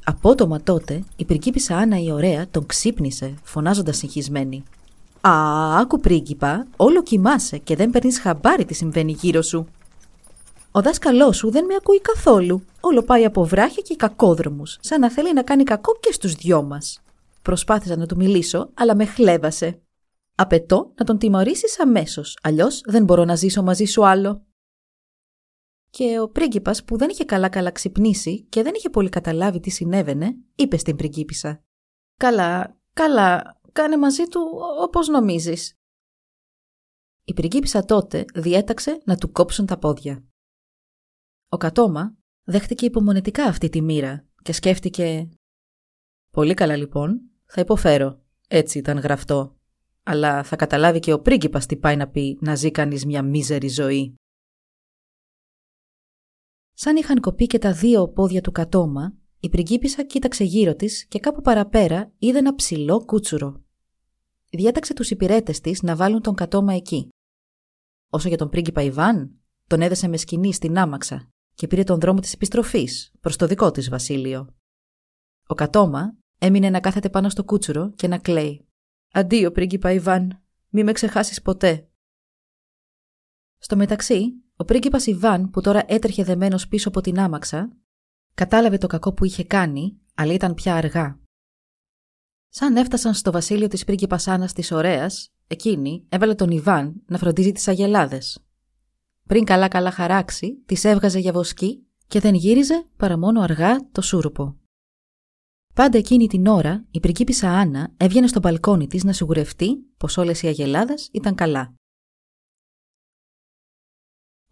Απότομα 0.04 0.62
τότε 0.62 1.04
η 1.16 1.26
πριγκίπισσα 1.26 1.78
Άννα 1.78 2.00
η 2.00 2.12
ωραία 2.12 2.48
τον 2.52 2.66
ξύπνησε 2.66 3.34
φωνάζοντας 3.44 3.98
συγχυσμένη. 3.98 4.64
«Α, 5.22 5.32
άκου 5.80 6.00
πρίγκιπα, 6.00 6.68
όλο 6.76 7.04
κοιμάσαι 7.04 7.58
και 7.58 7.76
δεν 7.76 7.90
παίρνεις 7.90 8.20
χαμπάρι 8.20 8.66
τι 8.66 8.74
συμβαίνει 8.74 9.12
γύρω 9.12 9.42
σου. 9.42 9.68
Ο 10.72 10.82
δάσκαλός 10.82 11.38
σου 11.38 11.52
δεν 11.52 11.66
με 11.66 11.76
ακούει 11.76 12.02
καθόλου. 12.02 12.64
Όλο 12.80 13.04
πάει 13.04 13.26
από 13.26 13.46
βράχια 13.46 13.82
και 13.86 13.96
κακόδρομους, 13.96 14.78
σαν 14.82 15.00
να 15.00 15.12
θέλει 15.12 15.34
να 15.34 15.44
κάνει 15.44 15.64
κακό 15.64 15.98
και 16.00 16.12
στους 16.12 16.34
δυο 16.34 16.64
μας. 16.64 17.02
Προσπάθησα 17.42 17.96
να 17.96 18.06
του 18.06 18.16
μιλήσω, 18.16 18.70
αλλά 18.74 18.96
με 18.96 19.06
χλέβασε. 19.06 19.82
Απαιτώ 20.36 20.92
να 20.96 21.06
τον 21.06 21.18
τιμωρήσεις 21.18 21.80
αμέσως, 21.80 22.38
αλλιώς 22.42 22.82
δεν 22.86 23.04
μπορώ 23.04 23.26
να 23.26 23.36
ζήσω 23.36 23.64
μαζί 23.64 23.86
σου 23.86 24.06
άλλο. 24.06 24.42
Και 25.92 26.20
ο 26.20 26.30
πρίγκιπας 26.30 26.84
που 26.84 26.98
δεν 26.98 27.10
είχε 27.10 27.26
καλά-καλά 27.26 27.72
ξυπνήσει 27.72 28.44
και 28.44 28.64
δεν 28.64 28.74
είχε 28.76 28.90
πολύ 28.90 29.10
καταλάβει 29.10 29.60
τι 29.60 29.70
συνέβαινε, 29.70 30.38
είπε 30.56 30.78
στην 30.78 30.96
πριγκίπισσα. 30.96 31.64
«Καλά, 32.18 32.78
καλά, 32.94 33.60
κάνε 33.72 33.98
μαζί 33.98 34.24
του 34.24 34.42
όπως 34.82 35.08
νομίζεις». 35.08 35.76
Η 37.24 37.34
πριγκίπισσα 37.34 37.86
τότε 37.86 38.26
διέταξε 38.34 39.02
να 39.06 39.16
του 39.16 39.32
κόψουν 39.32 39.66
τα 39.66 39.78
πόδια. 39.78 40.26
Ο 41.50 41.58
Κατώμα 41.58 42.18
δέχτηκε 42.44 42.86
υπομονετικά 42.86 43.44
αυτή 43.44 43.70
τη 43.70 43.82
μοίρα 43.82 44.26
και 44.42 44.54
σκέφτηκε 44.54 45.30
«Πολύ 46.32 46.54
καλά 46.54 46.76
λοιπόν, 46.76 47.22
θα 47.46 47.62
υποφέρω, 47.62 48.22
έτσι 48.48 48.78
ήταν 48.78 48.98
γραφτό, 48.98 49.58
αλλά 50.04 50.44
θα 50.44 50.56
καταλάβει 50.56 51.00
και 51.00 51.14
ο 51.14 51.22
πρίγκιπας 51.22 51.66
τι 51.66 51.78
πάει 51.78 51.96
να 51.96 52.08
πει 52.08 52.38
να 52.42 52.56
ζει 52.56 52.72
κανείς 52.72 53.06
μια 53.06 53.24
μίζερη 53.24 53.68
ζωή». 53.68 54.16
Σαν 56.84 56.96
είχαν 56.96 57.20
κοπεί 57.20 57.48
και 57.48 57.58
τα 57.58 57.74
δύο 57.74 58.10
πόδια 58.10 58.42
του 58.42 58.52
κατώμα, 58.52 59.14
η 59.40 59.50
πριγκίπισσα 59.50 60.04
κοίταξε 60.04 60.44
γύρω 60.44 60.76
της 60.76 61.06
και 61.06 61.20
κάπου 61.20 61.42
παραπέρα 61.42 62.12
είδε 62.18 62.38
ένα 62.38 62.56
ψηλό 62.56 63.06
κούτσουρο. 63.06 63.62
Διέταξε 64.50 64.94
τους 64.94 65.10
υπηρέτες 65.10 65.60
της 65.60 65.82
να 65.82 65.96
βάλουν 65.96 66.22
τον 66.22 66.36
κατώμα 66.36 66.74
εκεί. 66.74 67.10
Όσο 68.10 68.28
για 68.28 68.38
τον 68.38 68.50
πρίγκιπα 68.50 68.82
Ιβάν, 68.82 69.40
τον 69.68 69.82
έδεσε 69.82 70.08
με 70.08 70.18
σκηνή 70.18 70.54
στην 70.54 70.78
άμαξα 70.78 71.30
και 71.54 71.68
πήρε 71.68 71.84
τον 71.84 72.00
δρόμο 72.00 72.20
της 72.20 72.34
επιστροφής 72.34 73.12
προς 73.20 73.36
το 73.36 73.48
δικό 73.48 73.72
της 73.72 73.90
βασίλειο. 73.90 74.56
Ο 75.48 75.54
κατώμα 75.54 76.16
έμεινε 76.38 76.70
να 76.70 76.80
κάθεται 76.80 77.10
πάνω 77.10 77.30
στο 77.30 77.44
κούτσουρο 77.44 77.92
και 77.96 78.08
να 78.08 78.18
κλαίει. 78.18 78.68
«Αντίο, 79.12 79.52
πρίγκιπα 79.52 79.92
Ιβάν, 79.92 80.44
μη 80.70 80.84
με 80.84 80.92
ξεχάσεις 80.92 81.42
ποτέ». 81.42 81.90
Στο 83.58 83.76
μεταξύ, 83.76 84.34
ο 84.62 84.66
πρίγκιπας 84.66 85.06
Ιβάν, 85.06 85.50
που 85.50 85.62
τώρα 85.62 85.84
έτρεχε 85.88 86.24
δεμένος 86.24 86.68
πίσω 86.68 86.90
από 86.90 87.02
την 87.02 87.20
άμαξα, 87.20 87.72
κατάλαβε 88.34 88.78
το 88.78 88.88
κακό 88.88 89.14
που 89.14 89.26
είχε 89.26 89.44
κάνει, 89.44 89.98
αλλά 90.16 90.34
ήταν 90.34 90.54
πια 90.54 90.76
αργά. 90.76 91.20
Σαν 92.50 92.76
έφτασαν 92.76 93.14
στο 93.14 93.32
βασίλειο 93.32 93.68
της 93.68 93.84
πρίγκιπας 93.84 94.28
Άννας 94.28 94.54
της 94.54 94.72
Ωραίας, 94.72 95.32
εκείνη 95.48 96.06
έβαλε 96.10 96.36
τον 96.36 96.50
Ιβάν 96.50 97.02
να 97.06 97.18
φροντίζει 97.18 97.52
τις 97.52 97.68
αγελάδες. 97.68 98.46
Πριν 99.28 99.44
καλά-καλά 99.44 99.92
χαράξει, 99.92 100.64
τις 100.66 100.84
έβγαζε 100.84 101.20
για 101.20 101.32
βοσκή 101.32 101.86
και 102.08 102.20
δεν 102.20 102.34
γύριζε 102.34 102.86
παρά 102.98 103.18
μόνο 103.18 103.42
αργά 103.42 103.90
το 103.92 104.02
σούρουπο. 104.02 104.56
Πάντα 105.74 105.98
εκείνη 105.98 106.28
την 106.28 106.48
ώρα 106.48 106.86
η 106.92 107.00
πριγκίπισσα 107.00 107.50
Άννα 107.50 107.94
έβγαινε 107.98 108.28
στο 108.28 108.40
μπαλκόνι 108.40 108.88
της 108.88 109.04
να 109.04 109.14
σιγουρευτεί 109.14 109.78
πως 109.98 110.18
όλες 110.18 110.42
οι 110.42 110.48
αγελάδες 110.48 111.10
ήταν 111.12 111.36
καλά. 111.36 111.74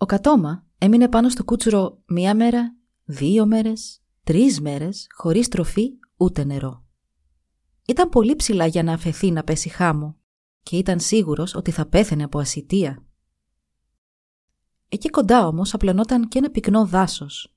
Ο 0.01 0.05
Κατώμα 0.05 0.65
έμεινε 0.77 1.09
πάνω 1.09 1.29
στο 1.29 1.43
κούτσουρο 1.43 2.01
μία 2.05 2.35
μέρα, 2.35 2.75
δύο 3.03 3.45
μέρες, 3.45 4.01
τρεις 4.23 4.61
μέρες 4.61 5.07
χωρίς 5.15 5.47
τροφή 5.47 5.89
ούτε 6.17 6.43
νερό. 6.43 6.83
Ήταν 7.87 8.09
πολύ 8.09 8.35
ψηλά 8.35 8.65
για 8.65 8.83
να 8.83 8.93
αφαιθεί 8.93 9.31
να 9.31 9.43
πέσει 9.43 9.69
χάμω 9.69 10.17
και 10.63 10.77
ήταν 10.77 10.99
σίγουρος 10.99 11.55
ότι 11.55 11.71
θα 11.71 11.85
πέθαινε 11.85 12.23
από 12.23 12.39
ασυτεία. 12.39 13.05
Εκεί 14.89 15.09
κοντά 15.09 15.47
όμως 15.47 15.73
απλωνόταν 15.73 16.27
και 16.27 16.37
ένα 16.37 16.49
πυκνό 16.49 16.85
δάσος. 16.85 17.55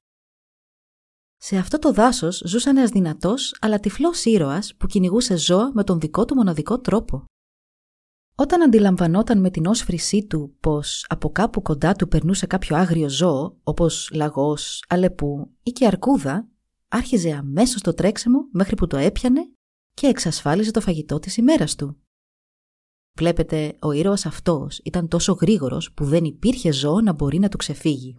Σε 1.36 1.56
αυτό 1.56 1.78
το 1.78 1.92
δάσος 1.92 2.42
ζούσε 2.46 2.70
ένας 2.70 2.90
δυνατός 2.90 3.56
αλλά 3.60 3.80
τυφλός 3.80 4.24
ήρωας 4.24 4.74
που 4.76 4.86
κυνηγούσε 4.86 5.36
ζώα 5.36 5.70
με 5.74 5.84
τον 5.84 6.00
δικό 6.00 6.24
του 6.24 6.34
μοναδικό 6.34 6.80
τρόπο. 6.80 7.24
Όταν 8.42 8.62
αντιλαμβανόταν 8.62 9.40
με 9.40 9.50
την 9.50 9.66
όσφρησή 9.66 10.26
του 10.26 10.56
πως 10.60 11.06
από 11.08 11.30
κάπου 11.30 11.62
κοντά 11.62 11.92
του 11.94 12.08
περνούσε 12.08 12.46
κάποιο 12.46 12.76
άγριο 12.76 13.08
ζώο, 13.08 13.58
όπως 13.62 14.10
λαγός, 14.12 14.84
αλεπού 14.88 15.50
ή 15.62 15.70
και 15.70 15.86
αρκούδα, 15.86 16.48
άρχιζε 16.88 17.30
αμέσως 17.30 17.80
το 17.80 17.94
τρέξιμο 17.94 18.38
μέχρι 18.52 18.76
που 18.76 18.86
το 18.86 18.96
έπιανε 18.96 19.40
και 19.94 20.06
εξασφάλιζε 20.06 20.70
το 20.70 20.80
φαγητό 20.80 21.18
της 21.18 21.36
ημέρας 21.36 21.74
του. 21.74 21.96
Βλέπετε, 23.16 23.76
ο 23.80 23.92
ήρωας 23.92 24.26
αυτός 24.26 24.78
ήταν 24.78 25.08
τόσο 25.08 25.32
γρήγορος 25.32 25.92
που 25.92 26.04
δεν 26.04 26.24
υπήρχε 26.24 26.72
ζώο 26.72 27.00
να 27.00 27.12
μπορεί 27.12 27.38
να 27.38 27.48
του 27.48 27.56
ξεφύγει. 27.56 28.16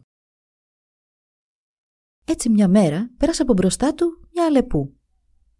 Έτσι 2.25 2.50
μια 2.50 2.68
μέρα 2.68 3.12
πέρασε 3.18 3.42
από 3.42 3.53
μπροστά 3.53 3.94
του 3.94 4.27
μια 4.34 4.46
αλεπού. 4.46 4.96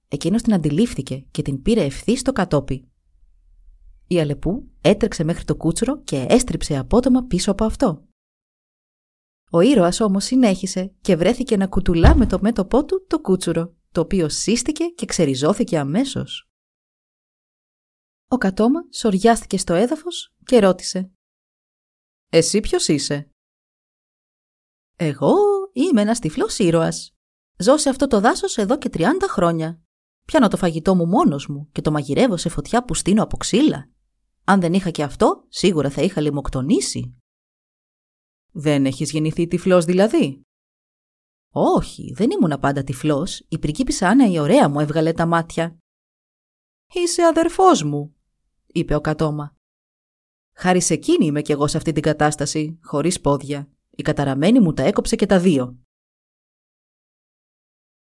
Εκείνος 0.08 0.42
την 0.42 0.54
αντιλήφθηκε 0.54 1.26
και 1.32 1.42
την 1.42 1.62
πήρε 1.62 1.84
ευθύς 1.84 2.20
στο 2.20 2.32
κατόπι. 2.32 2.88
Η 4.14 4.20
Αλεπού 4.20 4.72
έτρεξε 4.82 5.24
μέχρι 5.24 5.44
το 5.44 5.56
κούτσουρο 5.56 6.02
και 6.02 6.26
έστριψε 6.30 6.78
απότομα 6.78 7.24
πίσω 7.24 7.52
από 7.52 7.66
αυτό. 7.66 8.08
Ο 9.52 9.62
ήρωας 9.62 10.00
όμως 10.00 10.24
συνέχισε 10.24 10.94
και 11.02 11.16
βρέθηκε 11.16 11.58
να 11.58 11.68
κουτουλά 11.68 12.16
με 12.16 12.26
το 12.26 12.40
μέτωπό 12.42 12.86
του 12.86 13.06
το 13.08 13.20
κούτσουρο, 13.20 13.76
το 13.92 14.02
οποίο 14.02 14.30
σύστηκε 14.30 14.86
και 14.86 15.06
ξεριζώθηκε 15.06 15.80
αμέσως. 15.80 16.50
Ο 18.28 18.38
κατόμα 18.38 18.80
σοριάστηκε 18.92 19.58
στο 19.58 19.74
έδαφος 19.74 20.34
και 20.46 20.60
ρώτησε 20.60 21.12
«Εσύ 22.30 22.60
ποιος 22.60 22.88
είσαι» 22.88 23.30
«Εγώ 24.96 25.36
είμαι 25.74 26.02
ένας 26.02 26.20
τυφλός 26.20 26.60
ήρωας. 26.60 27.16
Ζω 27.58 27.78
σε 27.78 27.90
αυτό 27.90 28.08
το 28.08 28.20
δάσος 28.20 28.58
εδώ 28.58 28.78
και 28.78 28.90
30 28.94 29.04
χρόνια. 29.28 29.82
Πιάνω 30.26 30.48
το 30.48 30.58
φαγητό 30.58 30.96
μου 30.96 31.06
μόνος 31.06 31.48
μου 31.48 31.70
και 31.72 31.82
το 31.82 31.92
μαγειρεύω 31.92 32.38
σε 32.38 32.50
φωτιά 32.50 32.84
που 32.84 32.94
στείνω 32.94 33.24
από 33.24 33.38
ξύλα. 33.38 33.93
Αν 34.46 34.60
δεν 34.60 34.74
είχα 34.74 34.90
και 34.90 35.04
αυτό, 35.04 35.46
σίγουρα 35.50 35.90
θα 35.90 36.02
είχα 36.02 36.22
λιμοκτονήσει. 36.22 37.18
Δεν 38.52 38.86
έχεις 38.86 39.12
γεννηθεί 39.12 39.48
τυφλός 39.48 39.86
δηλαδή; 39.86 40.42
Όχι, 41.54 42.14
δεν 42.14 42.32
ήμουν 42.32 42.60
πάντα 42.60 42.84
τυφλός. 42.84 43.46
Η 43.48 43.60
πριγκίπισσα 43.60 44.08
Άννα 44.08 44.32
η 44.32 44.40
ωραία 44.40 44.70
μου 44.70 44.80
έβγαλε 44.80 45.14
τα 45.14 45.26
μάτια. 45.26 45.78
Είσαι 46.94 47.24
αδερφός 47.24 47.84
μου, 47.84 48.16
είπε 48.68 48.96
ο 48.96 49.02
κατόμα. 49.02 49.56
Χάρη 50.56 50.82
σε 50.82 50.94
εκείνη 50.94 51.26
είμαι 51.26 51.42
κι 51.42 51.52
εγώ 51.52 51.68
σε 51.68 51.78
αυτή 51.78 51.92
την 51.92 52.02
κατάσταση, 52.02 52.80
χωρίς 52.84 53.22
πόδια. 53.22 53.70
Η 53.90 54.02
καταραμένη 54.02 54.60
μου 54.60 54.74
τα 54.74 54.84
έκοψε 54.84 55.16
και 55.16 55.26
τα 55.26 55.40
δύο. 55.40 55.78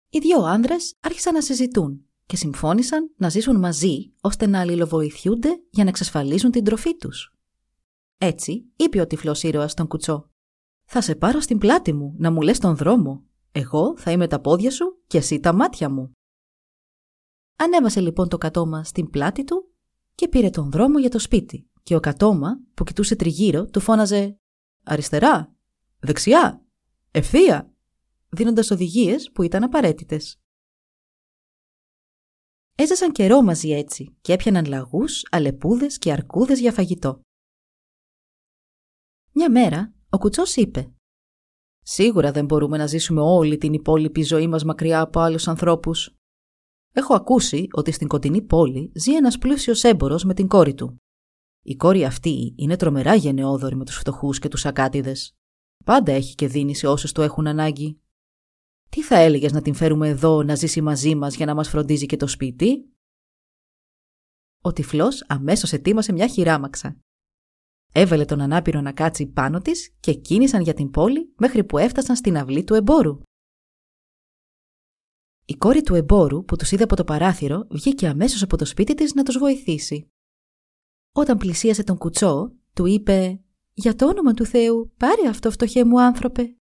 Οι 0.09 0.19
δύο 0.19 0.43
άνδρες 0.43 0.97
άρχισαν 1.01 1.35
να 1.35 1.43
συζητούν 1.43 2.09
και 2.27 2.37
συμφώνησαν 2.37 3.15
να 3.17 3.29
ζήσουν 3.29 3.59
μαζί 3.59 4.13
ώστε 4.21 4.47
να 4.47 4.61
αλληλοβοηθιούνται 4.61 5.63
για 5.71 5.85
να 5.85 5.91
εξασφαλίζουν 5.91 6.51
την 6.51 6.65
τροφή 6.65 6.97
τους. 6.97 7.35
Έτσι, 8.19 8.65
είπε 8.77 9.01
ο 9.01 9.07
τυφλός 9.07 9.43
ήρωας 9.43 9.73
στον 9.73 9.87
κουτσό. 9.87 10.31
«Θα 10.85 11.01
σε 11.01 11.15
πάρω 11.15 11.41
στην 11.41 11.59
πλάτη 11.59 11.93
μου 11.93 12.15
να 12.19 12.31
μου 12.31 12.41
λες 12.41 12.59
τον 12.59 12.77
δρόμο. 12.77 13.25
Εγώ 13.53 13.97
θα 13.99 14.11
είμαι 14.11 14.27
τα 14.27 14.41
πόδια 14.41 14.71
σου 14.71 15.03
και 15.07 15.19
εσύ 15.19 15.41
τα 15.41 15.53
μάτια 15.53 15.89
μου». 15.91 16.13
Ανέβασε 17.57 18.01
λοιπόν 18.01 18.29
το 18.29 18.39
κατώμα 18.39 18.85
στην 18.85 19.11
πλάτη 19.11 19.45
του 19.45 19.73
και 20.15 20.29
πήρε 20.29 20.51
τον 20.51 20.71
δρόμο 20.71 20.99
για 20.99 21.11
το 21.11 21.19
σπίτι 21.19 21.69
και 21.83 21.95
ο 21.95 22.01
κατώμα 22.01 22.61
που 22.75 22.85
κοιτούσε 22.85 23.17
τριγύρω 23.17 23.65
του 23.65 23.81
φώναζε 23.81 24.39
«Αριστερά, 24.85 25.55
δεξιά, 25.99 26.65
ευθεία» 27.11 27.73
δίνοντας 28.29 28.71
οδηγίες 28.71 29.31
που 29.33 29.43
ήταν 29.43 29.63
απαραίτητες. 29.63 30.39
Έζησαν 32.77 33.13
καιρό 33.13 33.43
μαζί 33.43 33.71
έτσι 33.71 34.17
και 34.21 34.33
έπιαναν 34.33 34.65
λαγούς, 34.65 35.23
αλεπούδες 35.31 35.99
και 35.99 36.13
αρκούδες 36.13 36.61
για 36.61 36.73
φαγητό. 36.73 37.21
Μια 39.33 39.51
μέρα 39.51 39.95
ο 40.09 40.19
κουτσός 40.19 40.57
είπε 40.57 40.93
«Σίγουρα 41.83 42.33
δεν 42.33 42.45
μπορούμε 42.45 42.77
να 42.77 42.87
ζήσουμε 42.87 43.21
όλη 43.21 43.59
την 43.59 43.73
υπόλοιπη 43.73 44.23
ζωή 44.23 44.47
μας 44.47 44.65
μακριά 44.65 45.01
από 45.01 45.21
άλλους 45.21 45.49
ανθρώπους. 45.49 46.17
Έχω 46.93 47.15
ακούσει 47.15 47.67
ότι 47.73 47.93
στην 47.93 48.09
κοντινή 48.09 48.43
πόλη 48.43 48.93
ζει 48.95 49.15
ένας 49.15 49.39
πλούσιος 49.39 49.83
έμπορος 49.85 50.25
με 50.25 50.35
την 50.35 50.49
κόρη 50.49 50.75
του. 50.75 50.97
Η 51.63 51.77
κόρη 51.77 52.05
αυτή 52.05 52.55
είναι 52.57 52.77
τρομερά 52.77 53.15
γενναιόδορη 53.15 53.77
με 53.77 53.85
τους 53.85 53.97
φτωχούς 53.97 54.39
και 54.39 54.49
τους 54.49 54.67
ακάτιδες. 54.67 55.37
Πάντα 55.85 56.13
έχει 56.13 56.35
και 56.35 56.47
δίνει 56.47 56.75
σε 56.75 56.87
όσους 56.87 57.13
το 57.13 57.23
έχουν 57.23 57.47
ανάγκη. 57.47 58.01
Τι 58.95 59.03
θα 59.03 59.17
έλεγες 59.17 59.53
να 59.53 59.63
την 59.63 59.75
φέρουμε 59.75 60.09
εδώ 60.09 60.43
να 60.43 60.55
ζήσει 60.55 60.81
μαζί 60.81 61.15
μας 61.15 61.37
για 61.37 61.47
να 61.47 61.55
μας 61.55 61.69
φροντίζει 61.69 62.07
και 62.07 62.17
το 62.17 62.27
σπίτι; 62.27 62.93
Ο 64.61 64.73
τυφλός 64.73 65.25
αμέσως 65.29 65.73
ετοίμασε 65.73 66.13
μια 66.13 66.29
χειράμαξα. 66.29 67.01
Έβαλε 67.93 68.25
τον 68.25 68.41
ανάπηρο 68.41 68.81
να 68.81 68.93
κάτσει 68.93 69.27
πάνω 69.27 69.61
της 69.61 69.95
και 70.01 70.15
κίνησαν 70.15 70.63
για 70.63 70.75
την 70.75 70.91
πόλη 70.91 71.33
μέχρι 71.37 71.65
που 71.65 71.79
έφτασαν 71.79 72.17
στην 72.17 72.37
αυλή 72.37 72.65
του 72.65 72.75
εμπόρου. 72.75 73.21
Η 75.45 75.57
κόρη 75.57 75.83
του 75.83 75.95
εμπόρου 75.95 76.45
που 76.45 76.57
τους 76.57 76.73
είδε 76.73 76.85
από 76.85 76.97
το 76.97 77.05
παράθυρο 77.05 77.67
βγήκε 77.71 78.09
αμέσως 78.09 78.43
από 78.43 78.57
το 78.57 78.65
σπίτι 78.65 78.95
της 78.95 79.15
να 79.15 79.23
τους 79.23 79.39
βοηθήσει. 79.39 80.09
Όταν 81.15 81.39
πλησίασε 81.39 81.85
τον 81.85 81.99
κουτσό, 81.99 82.53
του 82.75 82.87
είπε 82.87 83.41
«Για 83.73 83.95
το 83.95 84.07
όνομα 84.07 84.33
του 84.33 84.45
Θεού, 84.45 84.93
πάρε 84.97 85.29
αυτό 85.29 85.51
φτωχέ 85.51 85.85
μου 85.85 86.01
άνθρωπε». 86.01 86.57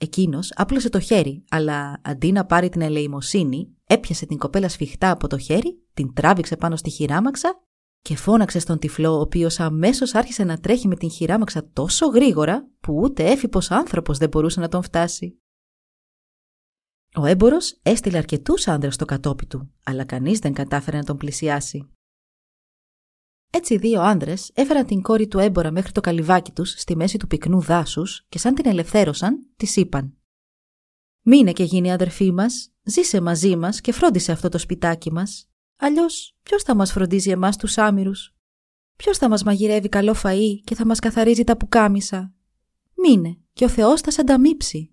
Εκείνος 0.00 0.52
άπλωσε 0.54 0.88
το 0.88 1.00
χέρι, 1.00 1.44
αλλά 1.50 2.00
αντί 2.04 2.32
να 2.32 2.46
πάρει 2.46 2.68
την 2.68 2.80
ελεημοσύνη, 2.80 3.76
έπιασε 3.84 4.26
την 4.26 4.38
κοπέλα 4.38 4.68
σφιχτά 4.68 5.10
από 5.10 5.26
το 5.26 5.38
χέρι, 5.38 5.82
την 5.94 6.14
τράβηξε 6.14 6.56
πάνω 6.56 6.76
στη 6.76 6.90
χειράμαξα 6.90 7.60
και 8.00 8.16
φώναξε 8.16 8.58
στον 8.58 8.78
τυφλό, 8.78 9.16
ο 9.16 9.20
οποίος 9.20 9.60
αμέσως 9.60 10.14
άρχισε 10.14 10.44
να 10.44 10.58
τρέχει 10.58 10.88
με 10.88 10.96
την 10.96 11.10
χειράμαξα 11.10 11.70
τόσο 11.72 12.06
γρήγορα 12.06 12.68
που 12.80 13.00
ούτε 13.02 13.24
έφυπο 13.24 13.60
άνθρωπος 13.68 14.18
δεν 14.18 14.28
μπορούσε 14.28 14.60
να 14.60 14.68
τον 14.68 14.82
φτάσει. 14.82 15.42
Ο 17.14 17.24
έμπορο 17.26 17.56
έστειλε 17.82 18.16
αρκετούς 18.16 18.68
άντρε 18.68 18.90
στο 18.90 19.04
κατόπι 19.04 19.46
του, 19.46 19.74
αλλά 19.84 20.04
κανείς 20.04 20.38
δεν 20.38 20.52
κατάφερε 20.52 20.96
να 20.96 21.04
τον 21.04 21.16
πλησιάσει. 21.16 21.88
Έτσι 23.50 23.74
οι 23.74 23.78
δύο 23.78 24.00
άντρε 24.00 24.34
έφεραν 24.54 24.86
την 24.86 25.02
κόρη 25.02 25.28
του 25.28 25.38
έμπορα 25.38 25.70
μέχρι 25.70 25.92
το 25.92 26.00
καλυβάκι 26.00 26.52
τους 26.52 26.70
στη 26.70 26.96
μέση 26.96 27.16
του 27.16 27.26
πυκνού 27.26 27.60
δάσους 27.60 28.24
και 28.28 28.38
σαν 28.38 28.54
την 28.54 28.66
ελευθέρωσαν, 28.66 29.46
της 29.56 29.76
είπαν: 29.76 30.16
Μείνε 31.22 31.52
και 31.52 31.64
γίνει 31.64 31.92
αδερφή 31.92 32.32
μας, 32.32 32.72
ζήσε 32.82 33.20
μαζί 33.20 33.56
μας 33.56 33.80
και 33.80 33.92
φρόντισε 33.92 34.32
αυτό 34.32 34.48
το 34.48 34.58
σπιτάκι 34.58 35.12
μας. 35.12 35.48
Αλλιώς, 35.76 36.36
ποιος 36.42 36.62
θα 36.62 36.74
μας 36.74 36.92
φροντίζει 36.92 37.30
εμάς 37.30 37.56
τους 37.56 37.78
άμυρους; 37.78 38.34
Ποιος 38.96 39.18
θα 39.18 39.28
μας 39.28 39.42
μαγειρεύει 39.42 39.88
καλό 39.88 40.14
φαΐ 40.22 40.60
και 40.64 40.74
θα 40.74 40.86
μας 40.86 40.98
καθαρίζει 40.98 41.44
τα 41.44 41.56
πουκάμισα; 41.56 42.32
Μείνε 42.94 43.38
και 43.52 43.64
ο 43.64 43.68
Θεός 43.68 44.00
θα 44.00 44.10
σε 44.10 44.20
ανταμείψει. 44.20 44.92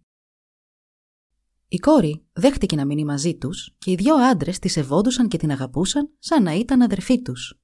Η 1.67 1.77
κόρη 1.77 2.25
δέχτηκε 2.33 2.75
να 2.75 2.85
μείνει 2.85 3.05
μαζί 3.05 3.37
τους 3.37 3.75
και 3.77 3.91
οι 3.91 3.95
δύο 3.95 4.15
άντρε 4.15 4.51
τη 4.51 4.67
σεβόντουσαν 4.67 5.27
και 5.27 5.37
την 5.37 5.51
αγαπούσαν 5.51 6.13
σαν 6.19 6.43
να 6.43 6.53
ήταν 6.53 6.81
αδερφοί 6.81 7.21
τους. 7.21 7.59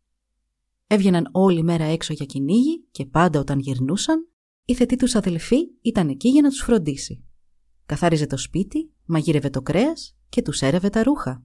Έβγαιναν 0.93 1.29
όλη 1.31 1.63
μέρα 1.63 1.83
έξω 1.83 2.13
για 2.13 2.25
κυνήγι 2.25 2.87
και 2.91 3.05
πάντα 3.05 3.39
όταν 3.39 3.59
γυρνούσαν, 3.59 4.29
η 4.65 4.75
θετή 4.75 4.95
τους 4.95 5.15
αδελφή 5.15 5.57
ήταν 5.81 6.09
εκεί 6.09 6.29
για 6.29 6.41
να 6.41 6.49
τους 6.49 6.61
φροντίσει. 6.61 7.23
Καθάριζε 7.85 8.27
το 8.27 8.37
σπίτι, 8.37 8.93
μαγείρευε 9.05 9.49
το 9.49 9.61
κρέας 9.61 10.17
και 10.29 10.41
τους 10.41 10.61
έρευε 10.61 10.89
τα 10.89 11.03
ρούχα. 11.03 11.43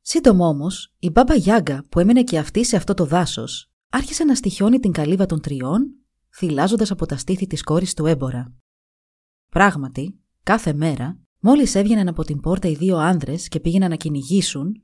Σύντομα 0.00 0.46
όμως, 0.46 0.94
η 0.98 1.10
μπάμπα 1.10 1.34
Γιάγκα 1.34 1.84
που 1.88 2.00
έμενε 2.00 2.24
και 2.24 2.38
αυτή 2.38 2.64
σε 2.64 2.76
αυτό 2.76 2.94
το 2.94 3.04
δάσος, 3.04 3.72
άρχισε 3.88 4.24
να 4.24 4.34
στοιχιώνει 4.34 4.78
την 4.78 4.92
καλύβα 4.92 5.26
των 5.26 5.40
τριών, 5.40 5.94
θυλάζοντας 6.36 6.90
από 6.90 7.06
τα 7.06 7.16
στήθη 7.16 7.46
της 7.46 7.62
κόρης 7.62 7.94
του 7.94 8.06
έμπορα. 8.06 8.54
Πράγματι, 9.48 10.20
κάθε 10.42 10.72
μέρα, 10.72 11.22
Μόλις 11.44 11.74
έβγαιναν 11.74 12.08
από 12.08 12.24
την 12.24 12.40
πόρτα 12.40 12.68
οι 12.68 12.74
δύο 12.74 12.96
άνδρες 12.96 13.48
και 13.48 13.60
πήγαιναν 13.60 13.90
να 13.90 13.96
κυνηγήσουν, 13.96 14.82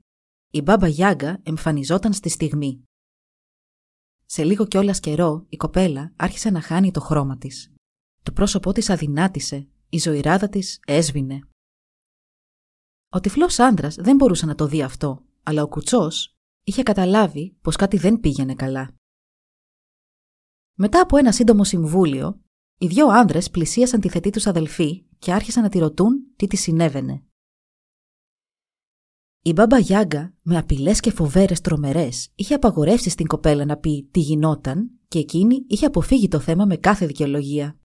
η 0.51 0.63
μπάμπα 0.63 0.89
Γιάγκα 0.89 1.41
εμφανιζόταν 1.43 2.13
στη 2.13 2.29
στιγμή. 2.29 2.83
Σε 4.25 4.45
λίγο 4.45 4.67
κιόλας 4.67 5.01
καιρό 5.01 5.47
η 5.49 5.57
κοπέλα 5.57 6.13
άρχισε 6.17 6.51
να 6.51 6.61
χάνει 6.61 6.91
το 6.91 7.01
χρώμα 7.01 7.39
της. 7.39 7.73
Το 8.23 8.33
πρόσωπό 8.33 8.73
της 8.73 8.91
αδυνάτησε, 8.91 9.69
η 9.89 9.99
ζωηράδα 9.99 10.49
της 10.49 10.81
έσβηνε. 10.87 11.41
Ο 13.09 13.21
τυφλός 13.21 13.59
άντρας 13.59 13.95
δεν 13.95 14.17
μπορούσε 14.17 14.47
να 14.47 14.55
το 14.55 14.67
δει 14.67 14.83
αυτό, 14.83 15.25
αλλά 15.43 15.63
ο 15.63 15.69
κουτσός 15.69 16.37
είχε 16.65 16.83
καταλάβει 16.83 17.57
πως 17.61 17.77
κάτι 17.77 17.97
δεν 17.97 18.21
πήγαινε 18.21 18.55
καλά. 18.55 18.95
Μετά 20.75 21.01
από 21.01 21.17
ένα 21.17 21.33
σύντομο 21.33 21.65
συμβούλιο, 21.65 22.41
οι 22.79 22.87
δυο 22.87 23.09
άνδρες 23.09 23.51
πλησίασαν 23.51 24.01
τη 24.01 24.09
θετή 24.09 24.31
τους 24.31 24.47
αδελφή 24.47 25.05
και 25.19 25.33
άρχισαν 25.33 25.63
να 25.63 25.69
τη 25.69 25.79
ρωτούν 25.79 26.33
τι 26.37 26.47
της 26.47 26.61
συνέβαινε. 26.61 27.23
Η 29.49 29.53
μπάμπα 29.53 29.79
Γιάγκα, 29.79 30.35
με 30.43 30.57
απειλές 30.57 31.01
και 31.01 31.11
φοβέρες 31.11 31.61
τρομερές, 31.61 32.29
είχε 32.35 32.55
απαγορεύσει 32.55 33.11
στην 33.11 33.27
κοπέλα 33.27 33.65
να 33.65 33.77
πει 33.77 34.09
τι 34.11 34.21
γινόταν 34.21 34.91
και 35.09 35.19
εκείνη 35.19 35.65
είχε 35.69 35.87
αποφύγει 35.87 36.29
το 36.29 36.39
θέμα 36.39 36.65
με 36.65 36.77
κάθε 36.77 37.07
δικαιολογία. 37.07 37.79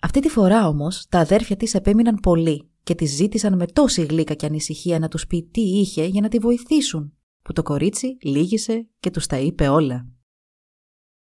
Αυτή 0.00 0.20
τη 0.20 0.28
φορά 0.28 0.68
όμως 0.68 1.06
τα 1.08 1.18
αδέρφια 1.18 1.56
της 1.56 1.74
επέμειναν 1.74 2.14
πολύ 2.14 2.70
και 2.82 2.94
τη 2.94 3.04
ζήτησαν 3.04 3.56
με 3.56 3.66
τόση 3.66 4.02
γλύκα 4.02 4.34
και 4.34 4.46
ανησυχία 4.46 4.98
να 4.98 5.08
τους 5.08 5.26
πει 5.26 5.42
τι 5.42 5.60
είχε 5.60 6.04
για 6.04 6.20
να 6.20 6.28
τη 6.28 6.38
βοηθήσουν, 6.38 7.12
που 7.42 7.52
το 7.52 7.62
κορίτσι 7.62 8.16
λύγησε 8.22 8.88
και 9.00 9.10
τους 9.10 9.26
τα 9.26 9.38
είπε 9.38 9.68
όλα. 9.68 10.08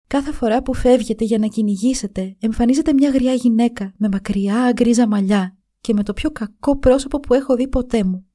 Κάθε 0.06 0.32
φορά 0.32 0.62
που 0.62 0.74
φεύγετε 0.74 1.24
για 1.24 1.38
να 1.38 1.46
κυνηγήσετε, 1.46 2.37
εμφανίζεται 2.40 2.92
μια 2.92 3.11
γριά 3.11 3.34
γυναίκα 3.34 3.94
με 3.96 4.08
μακριά 4.08 4.72
γκρίζα 4.72 5.08
μαλλιά 5.08 5.56
και 5.80 5.94
με 5.94 6.02
το 6.02 6.12
πιο 6.12 6.30
κακό 6.30 6.78
πρόσωπο 6.78 7.20
που 7.20 7.34
έχω 7.34 7.56
δει 7.56 7.68
ποτέ 7.68 8.04
μου. 8.04 8.28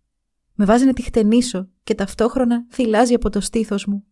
Με 0.53 0.65
βάζει 0.65 0.85
να 0.85 0.93
τη 0.93 1.01
χτενίσω 1.01 1.69
και 1.83 1.95
ταυτόχρονα 1.95 2.67
θυλάζει 2.69 3.13
από 3.13 3.29
το 3.29 3.41
στήθος 3.41 3.85
μου. 3.85 4.05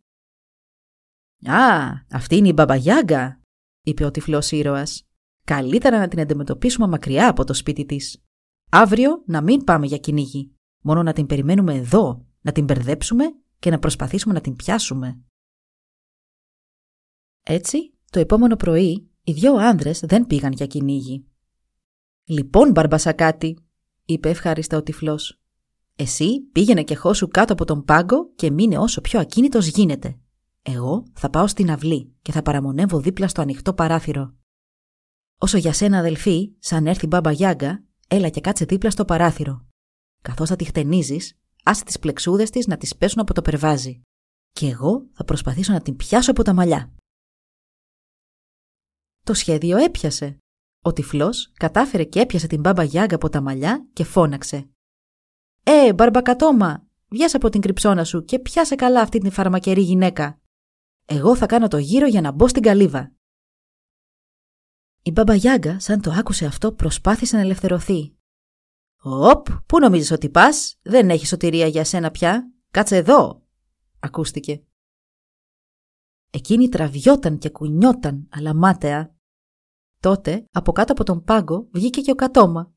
«Α, 1.46 1.92
αυτή 2.12 2.36
είναι 2.36 2.48
η 2.48 2.54
μπαμπαγιάγκα», 2.56 3.42
είπε 3.82 4.06
ο 4.06 4.12
τυφλός 4.12 4.52
ήρωας. 4.52 5.06
«Καλύτερα 5.44 6.00
να 6.00 6.08
την 6.08 6.20
αντιμετωπίσουμε 6.20 6.88
μακριά 6.88 7.30
από 7.30 7.44
το 7.44 7.54
σπίτι 7.54 7.86
της. 7.86 8.24
Αύριο 8.70 9.24
να 9.26 9.42
μην 9.42 9.64
πάμε 9.64 9.86
για 9.86 9.98
κυνήγι. 9.98 10.56
Μόνο 10.82 11.04
να 11.04 11.14
την 11.14 11.26
περιμένουμε 11.26 11.74
εδώ, 11.74 12.26
να 12.42 12.52
την 12.52 12.64
μπερδέψουμε 12.64 13.26
και 13.60 13.70
να 13.70 13.80
προσπαθήσουμε 13.80 14.34
να 14.34 14.42
την 14.42 14.56
πιάσουμε». 14.56 15.22
Έτσι, 17.44 17.98
το 18.10 18.20
επόμενο 18.20 18.56
πρωί, 18.56 19.10
οι 19.24 19.32
δυο 19.32 19.56
άνδρες 19.56 20.00
δεν 20.00 20.28
πήγαν 20.28 20.52
για 20.52 20.68
κυνήγι. 20.68 21.26
«Λοιπόν, 22.24 22.72
μπαρμπασακάτι», 22.72 23.58
είπε 24.06 24.30
ευχάριστα 24.30 24.78
ο 24.78 24.84
τυφλός. 24.84 25.41
«Εσύ 25.96 26.40
πήγαινε 26.52 26.84
και 26.84 26.96
χώσου 26.96 27.28
κάτω 27.28 27.54
από 27.54 27.66
τον 27.66 27.84
πάγκο 27.84 28.32
και 28.36 28.52
μείνε 28.52 28.78
όσο 28.78 29.02
πιο 29.02 29.20
ακίνητος 29.20 29.68
γίνεται. 29.68 30.20
Εγώ 30.62 31.06
θα 31.14 31.30
πάω 31.30 31.48
στην 31.48 31.72
αυλή 31.72 32.16
και 32.22 32.32
θα 32.32 32.42
παραμονεύω 32.42 33.00
δίπλα 33.00 33.28
στο 33.28 33.42
ανοιχτό 33.42 33.74
παράθυρο. 33.74 34.36
Όσο 35.38 35.58
για 35.58 35.74
σένα, 35.74 35.98
αδελφή, 35.98 36.52
σαν 36.60 36.88
έρθει 36.88 37.08
μπάμπα 37.08 37.32
Γιάγκα, 37.32 37.84
έλα 38.08 38.30
και 38.30 38.42
κάτσε 38.42 38.66
δίπλα 38.66 38.90
στο 38.90 39.06
παράθυρο. 39.06 39.66
Καθώς 40.22 40.50
θα 40.50 40.56
τη 40.56 40.64
χτενίζεις, 40.64 41.40
άσε 41.64 41.84
τις 41.84 42.00
πλεξούδες 42.00 42.50
της 42.50 42.68
να 42.68 42.78
τις 42.78 42.96
πέσουν 42.96 43.22
από 43.22 43.34
το 43.34 43.42
περβάζι. 43.42 44.02
Και 44.52 44.68
εγώ 44.68 45.08
θα 45.14 45.26
προσπαθήσω 45.26 45.74
να 45.74 45.82
την 45.82 45.96
πιάσω 45.96 46.32
από 46.32 46.44
τα 46.44 46.54
μαλλιά. 46.54 46.94
Το 49.24 49.34
σχέδιο 49.34 49.78
έπιασε. 49.78 50.38
Ο 50.84 50.94
τυφλός 50.94 51.52
κατάφερε 51.54 52.04
και 52.04 52.20
έπιασε 52.20 52.48
την 52.48 52.60
μπάμπα 52.60 52.84
Γιάγκα 52.84 53.16
από 53.16 53.30
τα 53.30 53.42
μαλλιά 53.42 53.88
και 53.94 54.04
φώναξε. 54.04 54.70
«Ε, 55.64 55.94
μπαρμπακατόμα, 55.94 56.88
βγες 57.08 57.36
από 57.36 57.50
την 57.50 57.62
κρυψώνα 57.62 58.04
σου 58.04 58.24
και 58.24 58.40
πιάσε 58.40 58.76
καλά 58.76 59.02
αυτή 59.02 59.20
την 59.20 59.32
φαρμακερή 59.32 59.82
γυναίκα. 59.82 60.40
Εγώ 61.06 61.36
θα 61.36 61.46
κάνω 61.46 61.68
το 61.68 61.78
γύρο 61.78 62.08
για 62.08 62.22
να 62.22 62.32
μπω 62.32 62.48
στην 62.48 62.62
καλύβα». 62.62 63.12
Η 65.04 65.12
μπάμπα 65.12 65.36
Γιάγκα, 65.36 65.80
σαν 65.80 66.02
το 66.02 66.12
άκουσε 66.12 66.46
αυτό, 66.46 66.72
προσπάθησε 66.72 67.36
να 67.36 67.42
ελευθερωθεί. 67.42 68.16
«Οπ, 69.04 69.48
πού 69.66 69.80
νομίζεις 69.80 70.12
ότι 70.12 70.30
πας, 70.30 70.80
δεν 70.82 71.10
έχει 71.10 71.26
σωτηρία 71.26 71.68
για 71.68 71.84
σένα 71.84 72.12
πια, 72.12 72.52
κάτσε 72.72 72.96
εδώ», 72.96 73.44
ακούστηκε. 74.00 74.64
Εκείνη 76.30 76.70
τραβιόταν 76.70 77.38
και 77.38 77.50
κουνιόταν, 77.50 78.28
αλλά 78.32 78.56
μάταια. 78.56 79.16
Τότε, 80.00 80.46
από 80.52 80.72
κάτω 80.72 80.92
από 80.92 81.04
τον 81.04 81.24
πάγκο, 81.24 81.68
βγήκε 81.72 82.02
και 82.02 82.12
ο 82.12 82.16
κατόμα. 82.16 82.74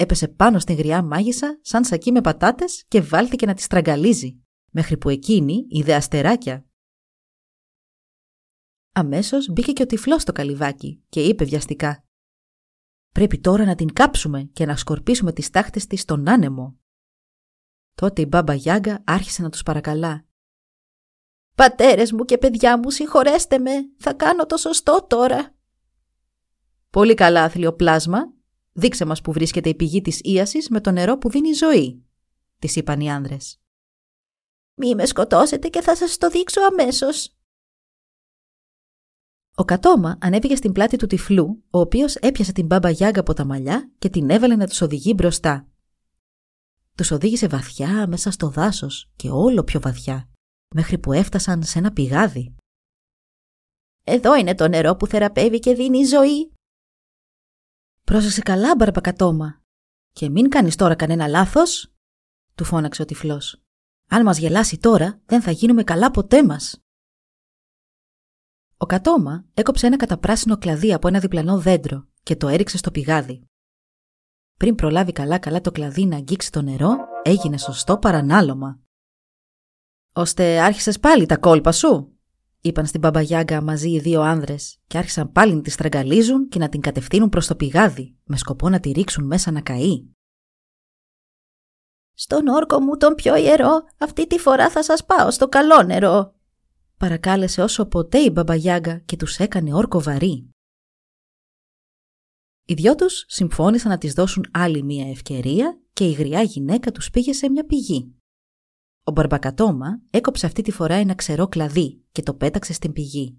Έπεσε 0.00 0.28
πάνω 0.28 0.58
στην 0.58 0.76
γριά 0.76 1.02
μάγισσα, 1.02 1.58
σαν 1.62 1.84
σακί 1.84 2.12
με 2.12 2.20
πατάτες 2.20 2.84
και 2.88 3.00
βάλθηκε 3.00 3.46
να 3.46 3.54
τη 3.54 3.62
στραγγαλίζει, 3.62 4.40
μέχρι 4.70 4.96
που 4.96 5.08
εκείνη 5.08 5.66
είδε 5.68 5.94
αστεράκια. 5.94 6.66
Αμέσως 8.92 9.48
μπήκε 9.48 9.72
και 9.72 9.82
ο 9.82 9.86
τυφλός 9.86 10.22
στο 10.22 10.32
καλυβάκι 10.32 11.04
και 11.08 11.22
είπε 11.24 11.44
βιαστικά 11.44 12.04
«Πρέπει 13.12 13.38
τώρα 13.38 13.64
να 13.64 13.74
την 13.74 13.92
κάψουμε 13.92 14.42
και 14.42 14.66
να 14.66 14.76
σκορπίσουμε 14.76 15.32
τις 15.32 15.50
τάχτες 15.50 15.86
της 15.86 16.00
στον 16.00 16.28
άνεμο». 16.28 16.78
Τότε 17.94 18.22
η 18.22 18.26
μπάμπα 18.28 18.54
Γιάγκα 18.54 19.02
άρχισε 19.06 19.42
να 19.42 19.50
τους 19.50 19.62
παρακαλά 19.62 20.26
«Πατέρες 21.54 22.12
μου 22.12 22.24
και 22.24 22.38
παιδιά 22.38 22.78
μου, 22.78 22.90
συγχωρέστε 22.90 23.58
με, 23.58 23.72
θα 23.98 24.14
κάνω 24.14 24.46
το 24.46 24.56
σωστό 24.56 25.06
τώρα». 25.08 25.54
«Πολύ 26.90 27.14
καλά, 27.14 27.44
άθλιο 27.44 27.72
πλάσμα. 27.74 28.39
Δείξε 28.72 29.04
μας 29.04 29.20
που 29.20 29.32
βρίσκεται 29.32 29.68
η 29.68 29.74
πηγή 29.74 30.00
της 30.00 30.20
ίασης 30.24 30.68
με 30.68 30.80
το 30.80 30.90
νερό 30.90 31.18
που 31.18 31.30
δίνει 31.30 31.52
ζωή», 31.52 32.04
της 32.58 32.76
είπαν 32.76 33.00
οι 33.00 33.10
άνδρες. 33.10 33.60
«Μη 34.74 34.94
με 34.94 35.06
σκοτώσετε 35.06 35.68
και 35.68 35.80
θα 35.80 35.96
σας 35.96 36.18
το 36.18 36.30
δείξω 36.30 36.60
αμέσως». 36.60 37.34
Ο 39.54 39.64
Κατόμα 39.64 40.18
ανέβηκε 40.20 40.56
στην 40.56 40.72
πλάτη 40.72 40.96
του 40.96 41.06
τυφλού, 41.06 41.64
ο 41.70 41.78
οποίος 41.78 42.16
έπιασε 42.16 42.52
την 42.52 42.66
μπάμπα 42.66 42.90
Γιάγκα 42.90 43.20
από 43.20 43.32
τα 43.32 43.44
μαλλιά 43.44 43.92
και 43.98 44.08
την 44.08 44.30
έβαλε 44.30 44.56
να 44.56 44.66
τους 44.66 44.80
οδηγεί 44.80 45.12
μπροστά. 45.16 45.68
Τους 46.94 47.10
οδήγησε 47.10 47.46
βαθιά 47.46 48.06
μέσα 48.08 48.30
στο 48.30 48.48
δάσος 48.48 49.10
και 49.16 49.30
όλο 49.30 49.64
πιο 49.64 49.80
βαθιά 49.80 50.28
μέχρι 50.74 50.98
που 50.98 51.12
έφτασαν 51.12 51.62
σε 51.62 51.78
ένα 51.78 51.92
πηγάδι. 51.92 52.54
«Εδώ 54.04 54.36
είναι 54.36 54.54
το 54.54 54.68
νερό 54.68 54.96
που 54.96 55.06
θεραπεύει 55.06 55.58
και 55.58 55.74
δίνει 55.74 56.04
ζωή». 56.04 56.52
«Πρόσεξε 58.10 58.40
καλά, 58.40 58.76
μπαρμπακατόμα, 58.76 59.62
και 60.12 60.28
μην 60.28 60.48
κάνεις 60.48 60.76
τώρα 60.76 60.94
κανένα 60.94 61.26
λάθος», 61.26 61.92
του 62.54 62.64
φώναξε 62.64 63.02
ο 63.02 63.04
τυφλός. 63.04 63.62
«Αν 64.08 64.22
μας 64.22 64.38
γελάσει 64.38 64.78
τώρα, 64.78 65.20
δεν 65.26 65.42
θα 65.42 65.50
γίνουμε 65.50 65.84
καλά 65.84 66.10
ποτέ 66.10 66.44
μας». 66.44 66.82
Ο 68.76 68.86
Κατόμα 68.86 69.44
έκοψε 69.54 69.86
ένα 69.86 69.96
καταπράσινο 69.96 70.58
κλαδί 70.58 70.92
από 70.92 71.08
ένα 71.08 71.18
διπλανό 71.18 71.60
δέντρο 71.60 72.06
και 72.22 72.36
το 72.36 72.48
έριξε 72.48 72.76
στο 72.76 72.90
πηγάδι. 72.90 73.44
Πριν 74.56 74.74
προλάβει 74.74 75.12
καλά-καλά 75.12 75.60
το 75.60 75.70
κλαδί 75.70 76.06
να 76.06 76.16
αγγίξει 76.16 76.52
το 76.52 76.62
νερό, 76.62 76.96
έγινε 77.22 77.58
σωστό 77.58 77.98
παρανάλωμα. 77.98 78.80
«Ώστε 80.12 80.60
άρχισες 80.60 81.00
πάλι 81.00 81.26
τα 81.26 81.36
κόλπα 81.36 81.72
σου», 81.72 82.18
είπαν 82.60 82.86
στην 82.86 83.00
Μπαμπαγιάγκα 83.00 83.62
μαζί 83.62 83.90
οι 83.90 84.00
δύο 84.00 84.20
άνδρες 84.20 84.78
και 84.86 84.98
άρχισαν 84.98 85.32
πάλι 85.32 85.54
να 85.54 85.60
τη 85.60 85.70
στραγγαλίζουν 85.70 86.48
και 86.48 86.58
να 86.58 86.68
την 86.68 86.80
κατευθύνουν 86.80 87.28
προς 87.28 87.46
το 87.46 87.56
πηγάδι 87.56 88.16
με 88.24 88.36
σκοπό 88.36 88.68
να 88.68 88.80
τη 88.80 88.90
ρίξουν 88.90 89.24
μέσα 89.24 89.50
να 89.50 89.60
καεί. 89.60 90.04
«Στον 92.14 92.46
όρκο 92.46 92.80
μου 92.80 92.96
τον 92.96 93.14
πιο 93.14 93.36
ιερό, 93.36 93.82
αυτή 93.98 94.26
τη 94.26 94.38
φορά 94.38 94.70
θα 94.70 94.82
σας 94.82 95.04
πάω 95.04 95.30
στο 95.30 95.48
καλό 95.48 95.82
νερό», 95.82 96.34
παρακάλεσε 96.96 97.62
όσο 97.62 97.86
ποτέ 97.86 98.18
η 98.18 98.30
Μπαμπαγιάγκα 98.32 98.98
και 98.98 99.16
τους 99.16 99.38
έκανε 99.38 99.74
όρκο 99.74 100.00
βαρύ. 100.00 100.50
Οι 102.64 102.74
δυο 102.74 102.94
τους 102.94 103.24
συμφώνησαν 103.28 103.90
να 103.90 103.98
της 103.98 104.12
δώσουν 104.12 104.44
άλλη 104.52 104.82
μία 104.82 105.10
ευκαιρία 105.10 105.80
και 105.92 106.04
η 106.04 106.12
γριά 106.12 106.42
γυναίκα 106.42 106.92
τους 106.92 107.10
πήγε 107.10 107.32
σε 107.32 107.50
μια 107.50 107.66
πηγή. 107.66 108.19
Ο 109.10 109.12
Μπαρμπακατόμα 109.12 110.02
έκοψε 110.10 110.46
αυτή 110.46 110.62
τη 110.62 110.70
φορά 110.70 110.94
ένα 110.94 111.14
ξερό 111.14 111.48
κλαδί 111.48 112.04
και 112.12 112.22
το 112.22 112.34
πέταξε 112.34 112.72
στην 112.72 112.92
πηγή. 112.92 113.38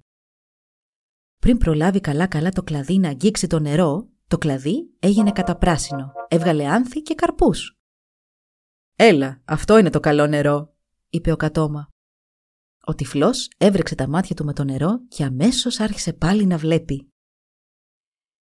Πριν 1.38 1.58
προλάβει 1.58 2.00
καλά-καλά 2.00 2.50
το 2.50 2.64
κλαδί 2.64 2.98
να 2.98 3.10
αγγίξει 3.10 3.48
το 3.48 3.60
νερό, 3.60 4.10
το 4.28 4.38
κλαδί 4.38 4.96
έγινε 5.00 5.32
καταπράσινο, 5.32 6.12
έβγαλε 6.28 6.68
άνθη 6.68 7.02
και 7.02 7.16
καρπούς. 7.16 7.78
«Έλα, 8.96 9.42
αυτό 9.46 9.78
είναι 9.78 9.90
το 9.90 10.00
καλό 10.00 10.28
νερό», 10.28 10.76
είπε 11.10 11.32
ο 11.32 11.36
Κατόμα. 11.36 11.88
Ο 12.86 12.96
τυφλός 12.96 13.50
έβρεξε 13.58 13.96
τα 13.96 14.08
μάτια 14.08 14.36
του 14.36 14.46
με 14.46 14.54
το 14.54 14.64
νερό 14.64 15.06
και 15.08 15.24
αμέσως 15.24 15.80
άρχισε 15.80 16.14
πάλι 16.14 16.46
να 16.46 16.58
βλέπει. 16.58 17.12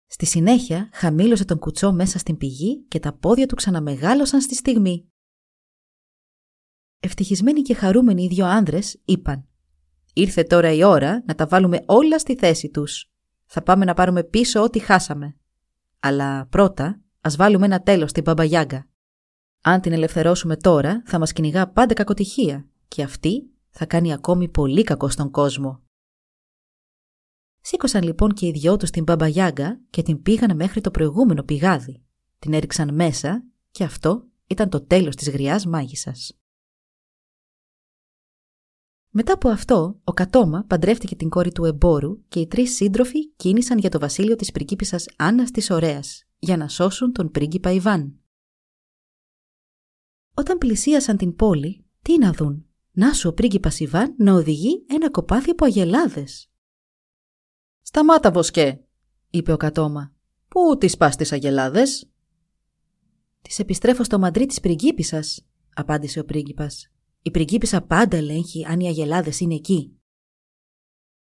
Στη 0.06 0.26
συνέχεια 0.26 0.90
χαμήλωσε 0.94 1.46
τον 1.46 1.60
κουτσό 1.60 1.94
μέσα 1.94 2.18
στην 2.18 2.38
πηγή 2.38 2.86
και 2.88 3.00
τα 3.00 3.14
πόδια 3.14 3.46
του 3.46 3.56
ξαναμεγάλωσαν 3.56 4.42
στη 4.42 4.56
στιγμή. 4.56 5.11
Ευτυχισμένοι 7.04 7.62
και 7.62 7.74
χαρούμενοι 7.74 8.24
οι 8.24 8.28
δύο 8.28 8.46
άνδρες 8.46 9.02
είπαν 9.06 9.46
«Ήρθε 10.14 10.44
τώρα 10.44 10.72
η 10.72 10.84
ώρα 10.84 11.24
να 11.28 11.36
τα 11.36 11.48
βάλουμε 11.48 11.84
όλα 11.86 12.20
στη 12.20 12.36
θέση 12.36 12.70
τους. 12.70 13.12
Θα 13.46 13.62
πάμε 13.62 13.86
να 13.86 13.94
πάρουμε 13.94 14.24
πίσω 14.24 14.64
ό,τι 14.64 14.80
χάσαμε. 14.80 15.36
Αλλά 16.00 16.46
πρώτα 16.46 17.02
Ας 17.22 17.36
βάλουμε 17.36 17.66
ένα 17.66 17.82
τέλος 17.82 18.10
στην 18.10 18.24
Μπαμπαγιάγκα. 18.24 18.88
Αν 19.62 19.82
την 19.82 19.92
ελευθερώσουμε 19.92 20.58
τώρα, 20.58 21.04
θα 21.06 21.20
μας 21.20 21.34
κυνηγά 21.34 21.68
πάντα 21.68 21.94
κακοτυχία 21.94 22.68
και 22.88 23.04
αυτή 23.04 23.50
θα 23.70 23.86
κάνει 23.86 24.14
ακόμη 24.14 24.50
πολύ 24.50 24.84
κακό 24.84 25.10
στον 25.10 25.32
κόσμο. 25.32 25.82
Σήκωσαν 27.62 28.04
λοιπόν 28.04 28.34
και 28.34 28.48
οι 28.48 28.52
δυο 28.52 28.78
τους 28.78 28.90
την 28.90 29.04
Μπαμπαγιάγκα 29.04 29.80
και 29.90 30.02
την 30.02 30.22
πήγαν 30.22 30.56
μέχρι 30.56 30.82
το 30.82 30.92
προηγούμενο 30.92 31.44
πηγάδι. 31.44 32.04
Την 32.40 32.54
έριξαν 32.54 32.94
μέσα 32.94 33.44
και 33.72 33.84
αυτό 33.84 34.28
ήταν 34.48 34.70
το 34.70 34.86
τέλος 34.86 35.16
της 35.16 35.30
γριάς 35.30 35.66
μάγισσας. 35.66 36.41
Μετά 39.14 39.34
από 39.34 39.50
αυτό, 39.50 40.00
ο 40.04 40.12
Κατόμα 40.12 40.64
παντρεύτηκε 40.68 41.16
την 41.16 41.30
κόρη 41.30 41.52
του 41.52 41.66
εμπόρου 41.66 42.28
και 42.28 42.40
οι 42.40 42.48
τρεις 42.48 42.76
σύντροφοι 42.76 43.32
κίνησαν 43.32 43.78
για 43.78 43.90
το 43.90 44.00
βασίλειο 44.00 44.36
της 44.36 44.52
πριγκίπισσας 44.52 45.06
Άννας 45.18 45.52
της 45.52 45.70
Ωραίας 45.70 46.24
για 46.40 46.58
να 46.58 46.68
σώσουν 46.68 47.12
τον 47.12 47.32
πρίγκιπα 47.32 47.72
Ιβάν. 47.72 48.20
Όταν 50.34 50.58
πλησίασαν 50.58 51.18
την 51.18 51.36
πόλη, 51.36 51.86
τι 52.02 52.18
να 52.18 52.32
δουν, 52.32 52.66
να 52.92 53.14
σου 53.14 53.30
ο 53.30 53.34
πρίγκιπας 53.34 53.80
Ιβάν 53.80 54.16
να 54.18 54.34
οδηγεί 54.34 54.86
ένα 54.90 55.12
κοπάδι 55.12 55.50
από 55.50 55.66
αγελάδες. 55.66 56.50
«Σταμάτα, 57.82 58.32
Βοσκέ», 58.32 58.84
είπε 59.30 59.52
ο 59.52 59.58
Κατόμα. 59.58 60.14
«Πού 60.48 60.78
τις 60.78 60.98
πας 60.98 61.16
τις 61.16 61.32
αγελάδες» 61.32 62.10
«Τις 63.42 63.60
επιστρέφω 63.60 64.04
στο 64.04 64.20
μαντρί 64.20 64.46
της 64.46 64.60
πριγκίπισσας», 64.60 65.46
απάντησε 65.74 66.20
ο 66.20 66.26
πρίγκιπας. 66.26 66.91
«Η 67.22 67.32
πριγκίπισσα 67.32 67.82
πάντα 67.82 68.18
ελέγχει 68.18 68.66
αν 68.66 68.80
οι 68.80 68.88
αγελάδες 68.88 69.40
είναι 69.40 69.56
εκεί». 69.56 70.00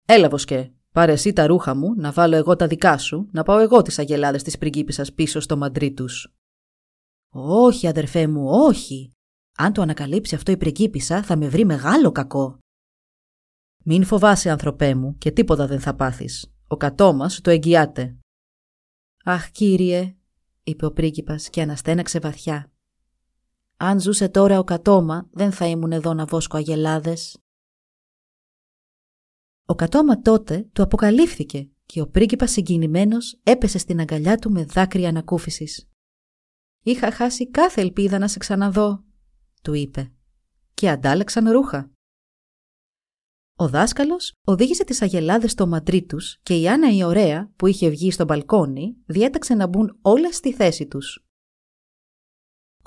«Έλα, 0.06 0.28
Βοσκέ, 0.28 0.72
πάρε 0.92 1.12
εσύ 1.12 1.32
τα 1.32 1.46
ρούχα 1.46 1.74
μου, 1.74 1.94
να 1.94 2.12
βάλω 2.12 2.36
εγώ 2.36 2.56
τα 2.56 2.66
δικά 2.66 2.98
σου, 2.98 3.28
να 3.32 3.42
πάω 3.42 3.58
εγώ 3.58 3.82
τις 3.82 3.98
αγελάδες 3.98 4.42
της 4.42 4.58
πριγκίπισσας 4.58 5.12
πίσω 5.12 5.40
στο 5.40 5.56
μαντρί 5.56 5.92
τους». 5.92 6.34
«Όχι, 7.34 7.86
αδερφέ 7.86 8.26
μου, 8.26 8.44
όχι. 8.48 9.12
Αν 9.56 9.72
το 9.72 9.82
ανακαλύψει 9.82 10.34
αυτό 10.34 10.52
η 10.52 10.56
πριγκίπισσα 10.56 11.22
θα 11.22 11.36
με 11.36 11.48
βρει 11.48 11.64
μεγάλο 11.64 12.12
κακό». 12.12 12.58
«Μην 13.84 14.04
φοβάσαι, 14.04 14.50
ανθρωπέ 14.50 14.94
μου, 14.94 15.16
και 15.18 15.30
τίποτα 15.30 15.66
δεν 15.66 15.80
θα 15.80 15.94
πάθεις. 15.94 16.52
Ο 16.66 16.76
κατόμας 16.76 17.40
το 17.40 17.50
εγγυάται». 17.50 18.18
«Αχ, 19.24 19.50
κύριε», 19.50 20.12
είπε 20.68 20.86
ο 20.86 20.92
πρίγκιπας 20.92 21.50
και 21.50 21.62
αναστέναξε 21.62 22.18
βαθιά. 22.18 22.72
«Αν 23.80 24.00
ζούσε 24.00 24.28
τώρα 24.28 24.58
ο 24.58 24.64
κατόμα, 24.64 25.28
δεν 25.32 25.52
θα 25.52 25.66
ήμουν 25.66 25.92
εδώ 25.92 26.14
να 26.14 26.24
βόσκω 26.24 26.56
αγελάδες». 26.56 27.38
Ο 29.66 29.74
κατόμα 29.74 30.20
τότε 30.20 30.68
του 30.72 30.82
αποκαλύφθηκε 30.82 31.70
και 31.86 32.00
ο 32.00 32.08
πρίγκιπας 32.08 32.50
συγκινημένος 32.50 33.40
έπεσε 33.42 33.78
στην 33.78 34.00
αγκαλιά 34.00 34.36
του 34.36 34.50
με 34.50 34.64
δάκρυα 34.64 35.08
ανακούφισης. 35.08 35.88
«Είχα 36.82 37.12
χάσει 37.12 37.50
κάθε 37.50 37.80
ελπίδα 37.80 38.18
να 38.18 38.28
σε 38.28 38.38
ξαναδώ», 38.38 39.04
του 39.62 39.74
είπε, 39.74 40.12
και 40.74 40.90
αντάλλαξαν 40.90 41.50
ρούχα. 41.50 41.90
Ο 43.56 43.68
δάσκαλος 43.68 44.32
οδήγησε 44.44 44.84
τις 44.84 45.02
αγελάδες 45.02 45.50
στο 45.50 45.66
μαντρί 45.66 46.06
τους 46.06 46.38
και 46.42 46.60
η 46.60 46.68
Άννα 46.68 46.94
η 46.94 47.04
ωραία, 47.04 47.52
που 47.56 47.66
είχε 47.66 47.88
βγει 47.88 48.10
στο 48.10 48.24
μπαλκόνι, 48.24 48.96
διέταξε 49.06 49.54
να 49.54 49.66
μπουν 49.66 49.98
όλες 50.02 50.36
στη 50.36 50.52
θέση 50.52 50.86
τους. 50.86 51.27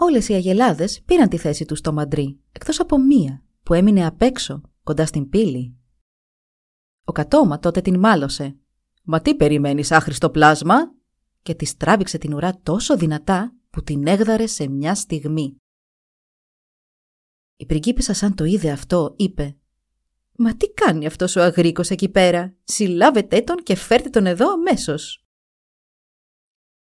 Όλες 0.03 0.27
οι 0.29 0.33
αγελάδες 0.33 1.01
πήραν 1.05 1.29
τη 1.29 1.37
θέση 1.37 1.65
τους 1.65 1.77
στο 1.77 1.93
μαντρί, 1.93 2.39
εκτός 2.51 2.79
από 2.79 2.99
μία, 2.99 3.43
που 3.63 3.73
έμεινε 3.73 4.05
απ' 4.05 4.21
έξω, 4.21 4.61
κοντά 4.83 5.05
στην 5.05 5.29
πύλη. 5.29 5.75
Ο 7.03 7.11
κατόμα 7.11 7.59
τότε 7.59 7.81
την 7.81 7.99
μάλωσε. 7.99 8.57
Μα 9.03 9.21
τι 9.21 9.35
περιμένεις, 9.35 9.91
άχρηστο 9.91 10.29
πλάσμα, 10.29 10.75
και 11.41 11.55
της 11.55 11.77
τράβηξε 11.77 12.17
την 12.17 12.33
ουρά 12.33 12.59
τόσο 12.63 12.97
δυνατά 12.97 13.55
που 13.69 13.83
την 13.83 14.07
έγδαρε 14.07 14.47
σε 14.47 14.67
μια 14.67 14.95
στιγμή. 14.95 15.55
Η 17.55 17.65
πριγκίπισσα 17.65 18.13
σαν 18.13 18.35
το 18.35 18.43
είδε 18.43 18.71
αυτό 18.71 19.13
είπε 19.17 19.57
«Μα 20.37 20.55
τι 20.55 20.69
κάνει 20.69 21.05
αυτός 21.05 21.35
ο 21.35 21.41
αγρίκος 21.41 21.89
εκεί 21.89 22.09
πέρα, 22.09 22.55
συλλάβετε 22.63 23.41
τον 23.41 23.57
και 23.57 23.75
φέρτε 23.75 24.09
τον 24.09 24.25
εδώ 24.25 24.51
αμέσως». 24.51 25.20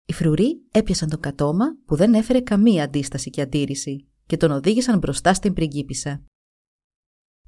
Οι 0.07 0.13
φρουροί 0.13 0.63
έπιασαν 0.71 1.09
τον 1.09 1.21
κατόμα 1.21 1.77
που 1.87 1.97
δεν 1.97 2.15
έφερε 2.15 2.41
καμία 2.41 2.85
αντίσταση 2.85 3.31
και 3.31 3.41
αντίρρηση 3.41 4.07
και 4.27 4.37
τον 4.37 4.51
οδήγησαν 4.51 4.99
μπροστά 4.99 5.35
στην 5.35 5.53
πριγκίπισσα. 5.53 6.23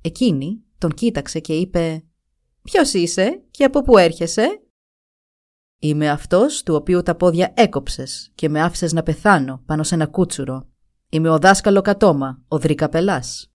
Εκείνη 0.00 0.62
τον 0.78 0.94
κοίταξε 0.94 1.40
και 1.40 1.56
είπε 1.56 2.04
«Ποιος 2.62 2.92
είσαι 2.92 3.42
και 3.50 3.64
από 3.64 3.82
πού 3.82 3.98
έρχεσαι» 3.98 4.62
«Είμαι 5.78 6.10
αυτός 6.10 6.62
του 6.62 6.74
οποίου 6.74 7.02
τα 7.02 7.14
πόδια 7.14 7.52
έκοψες 7.56 8.32
και 8.34 8.48
με 8.48 8.62
άφησες 8.62 8.92
να 8.92 9.02
πεθάνω 9.02 9.62
πάνω 9.66 9.82
σε 9.82 9.94
ένα 9.94 10.06
κούτσουρο. 10.06 10.68
Είμαι 11.08 11.28
ο 11.28 11.38
δάσκαλο 11.38 11.80
Κατόμα, 11.80 12.42
ο 12.48 12.58
Δρικαπελάς». 12.58 13.48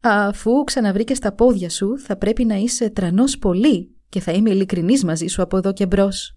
Αφού 0.00 0.64
ξαναβρήκες 0.64 1.18
τα 1.18 1.32
πόδια 1.32 1.70
σου, 1.70 1.98
θα 1.98 2.16
πρέπει 2.16 2.44
να 2.44 2.54
είσαι 2.54 2.90
τρανός 2.90 3.38
πολύ 3.38 3.96
και 4.08 4.20
θα 4.20 4.32
είμαι 4.32 4.50
ειλικρινής 4.50 5.04
μαζί 5.04 5.26
σου 5.26 5.42
από 5.42 5.56
εδώ 5.56 5.72
και 5.72 5.86
μπρος. 5.86 6.36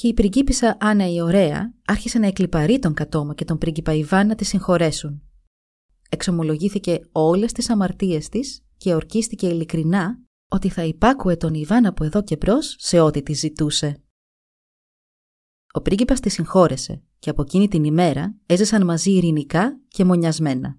Και 0.00 0.08
η 0.08 0.14
πριγκίπισσα 0.14 0.76
Άννα 0.80 1.12
η 1.12 1.20
ωραία 1.20 1.74
άρχισε 1.84 2.18
να 2.18 2.26
εκλυπαρεί 2.26 2.78
τον 2.78 2.94
Κατόμα 2.94 3.34
και 3.34 3.44
τον 3.44 3.58
πρίγκιπα 3.58 3.92
Ιβάν 3.92 4.26
να 4.26 4.34
τη 4.34 4.44
συγχωρέσουν. 4.44 5.22
Εξομολογήθηκε 6.08 7.00
όλες 7.12 7.52
τις 7.52 7.70
αμαρτίες 7.70 8.28
της 8.28 8.66
και 8.76 8.94
ορκίστηκε 8.94 9.46
ειλικρινά 9.46 10.22
ότι 10.48 10.68
θα 10.68 10.84
υπάκουε 10.84 11.36
τον 11.36 11.54
Ιβάν 11.54 11.86
από 11.86 12.04
εδώ 12.04 12.22
και 12.22 12.36
μπρος 12.36 12.76
σε 12.78 13.00
ό,τι 13.00 13.22
τη 13.22 13.32
ζητούσε. 13.32 14.02
Ο 15.72 15.80
πρίγκιπας 15.80 16.20
τη 16.20 16.28
συγχώρεσε 16.28 17.02
και 17.18 17.30
από 17.30 17.42
εκείνη 17.42 17.68
την 17.68 17.84
ημέρα 17.84 18.38
έζησαν 18.46 18.84
μαζί 18.84 19.10
ειρηνικά 19.10 19.80
και 19.88 20.04
μονιασμένα. 20.04 20.78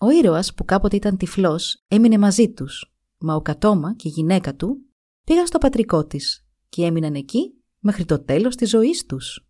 Ο 0.00 0.10
ήρωας 0.10 0.54
που 0.54 0.64
κάποτε 0.64 0.96
ήταν 0.96 1.16
τυφλός 1.16 1.84
έμεινε 1.88 2.18
μαζί 2.18 2.52
τους, 2.52 2.94
μα 3.18 3.34
ο 3.34 3.42
Κατόμα 3.42 3.94
και 3.94 4.08
η 4.08 4.10
γυναίκα 4.10 4.56
του 4.56 4.84
πήγαν 5.24 5.46
στο 5.46 5.58
πατρικό 5.58 6.06
της 6.06 6.44
και 6.70 6.84
έμειναν 6.84 7.14
εκεί 7.14 7.54
μέχρι 7.78 8.04
το 8.04 8.24
τέλος 8.24 8.56
της 8.56 8.68
ζωής 8.68 9.06
τους. 9.06 9.44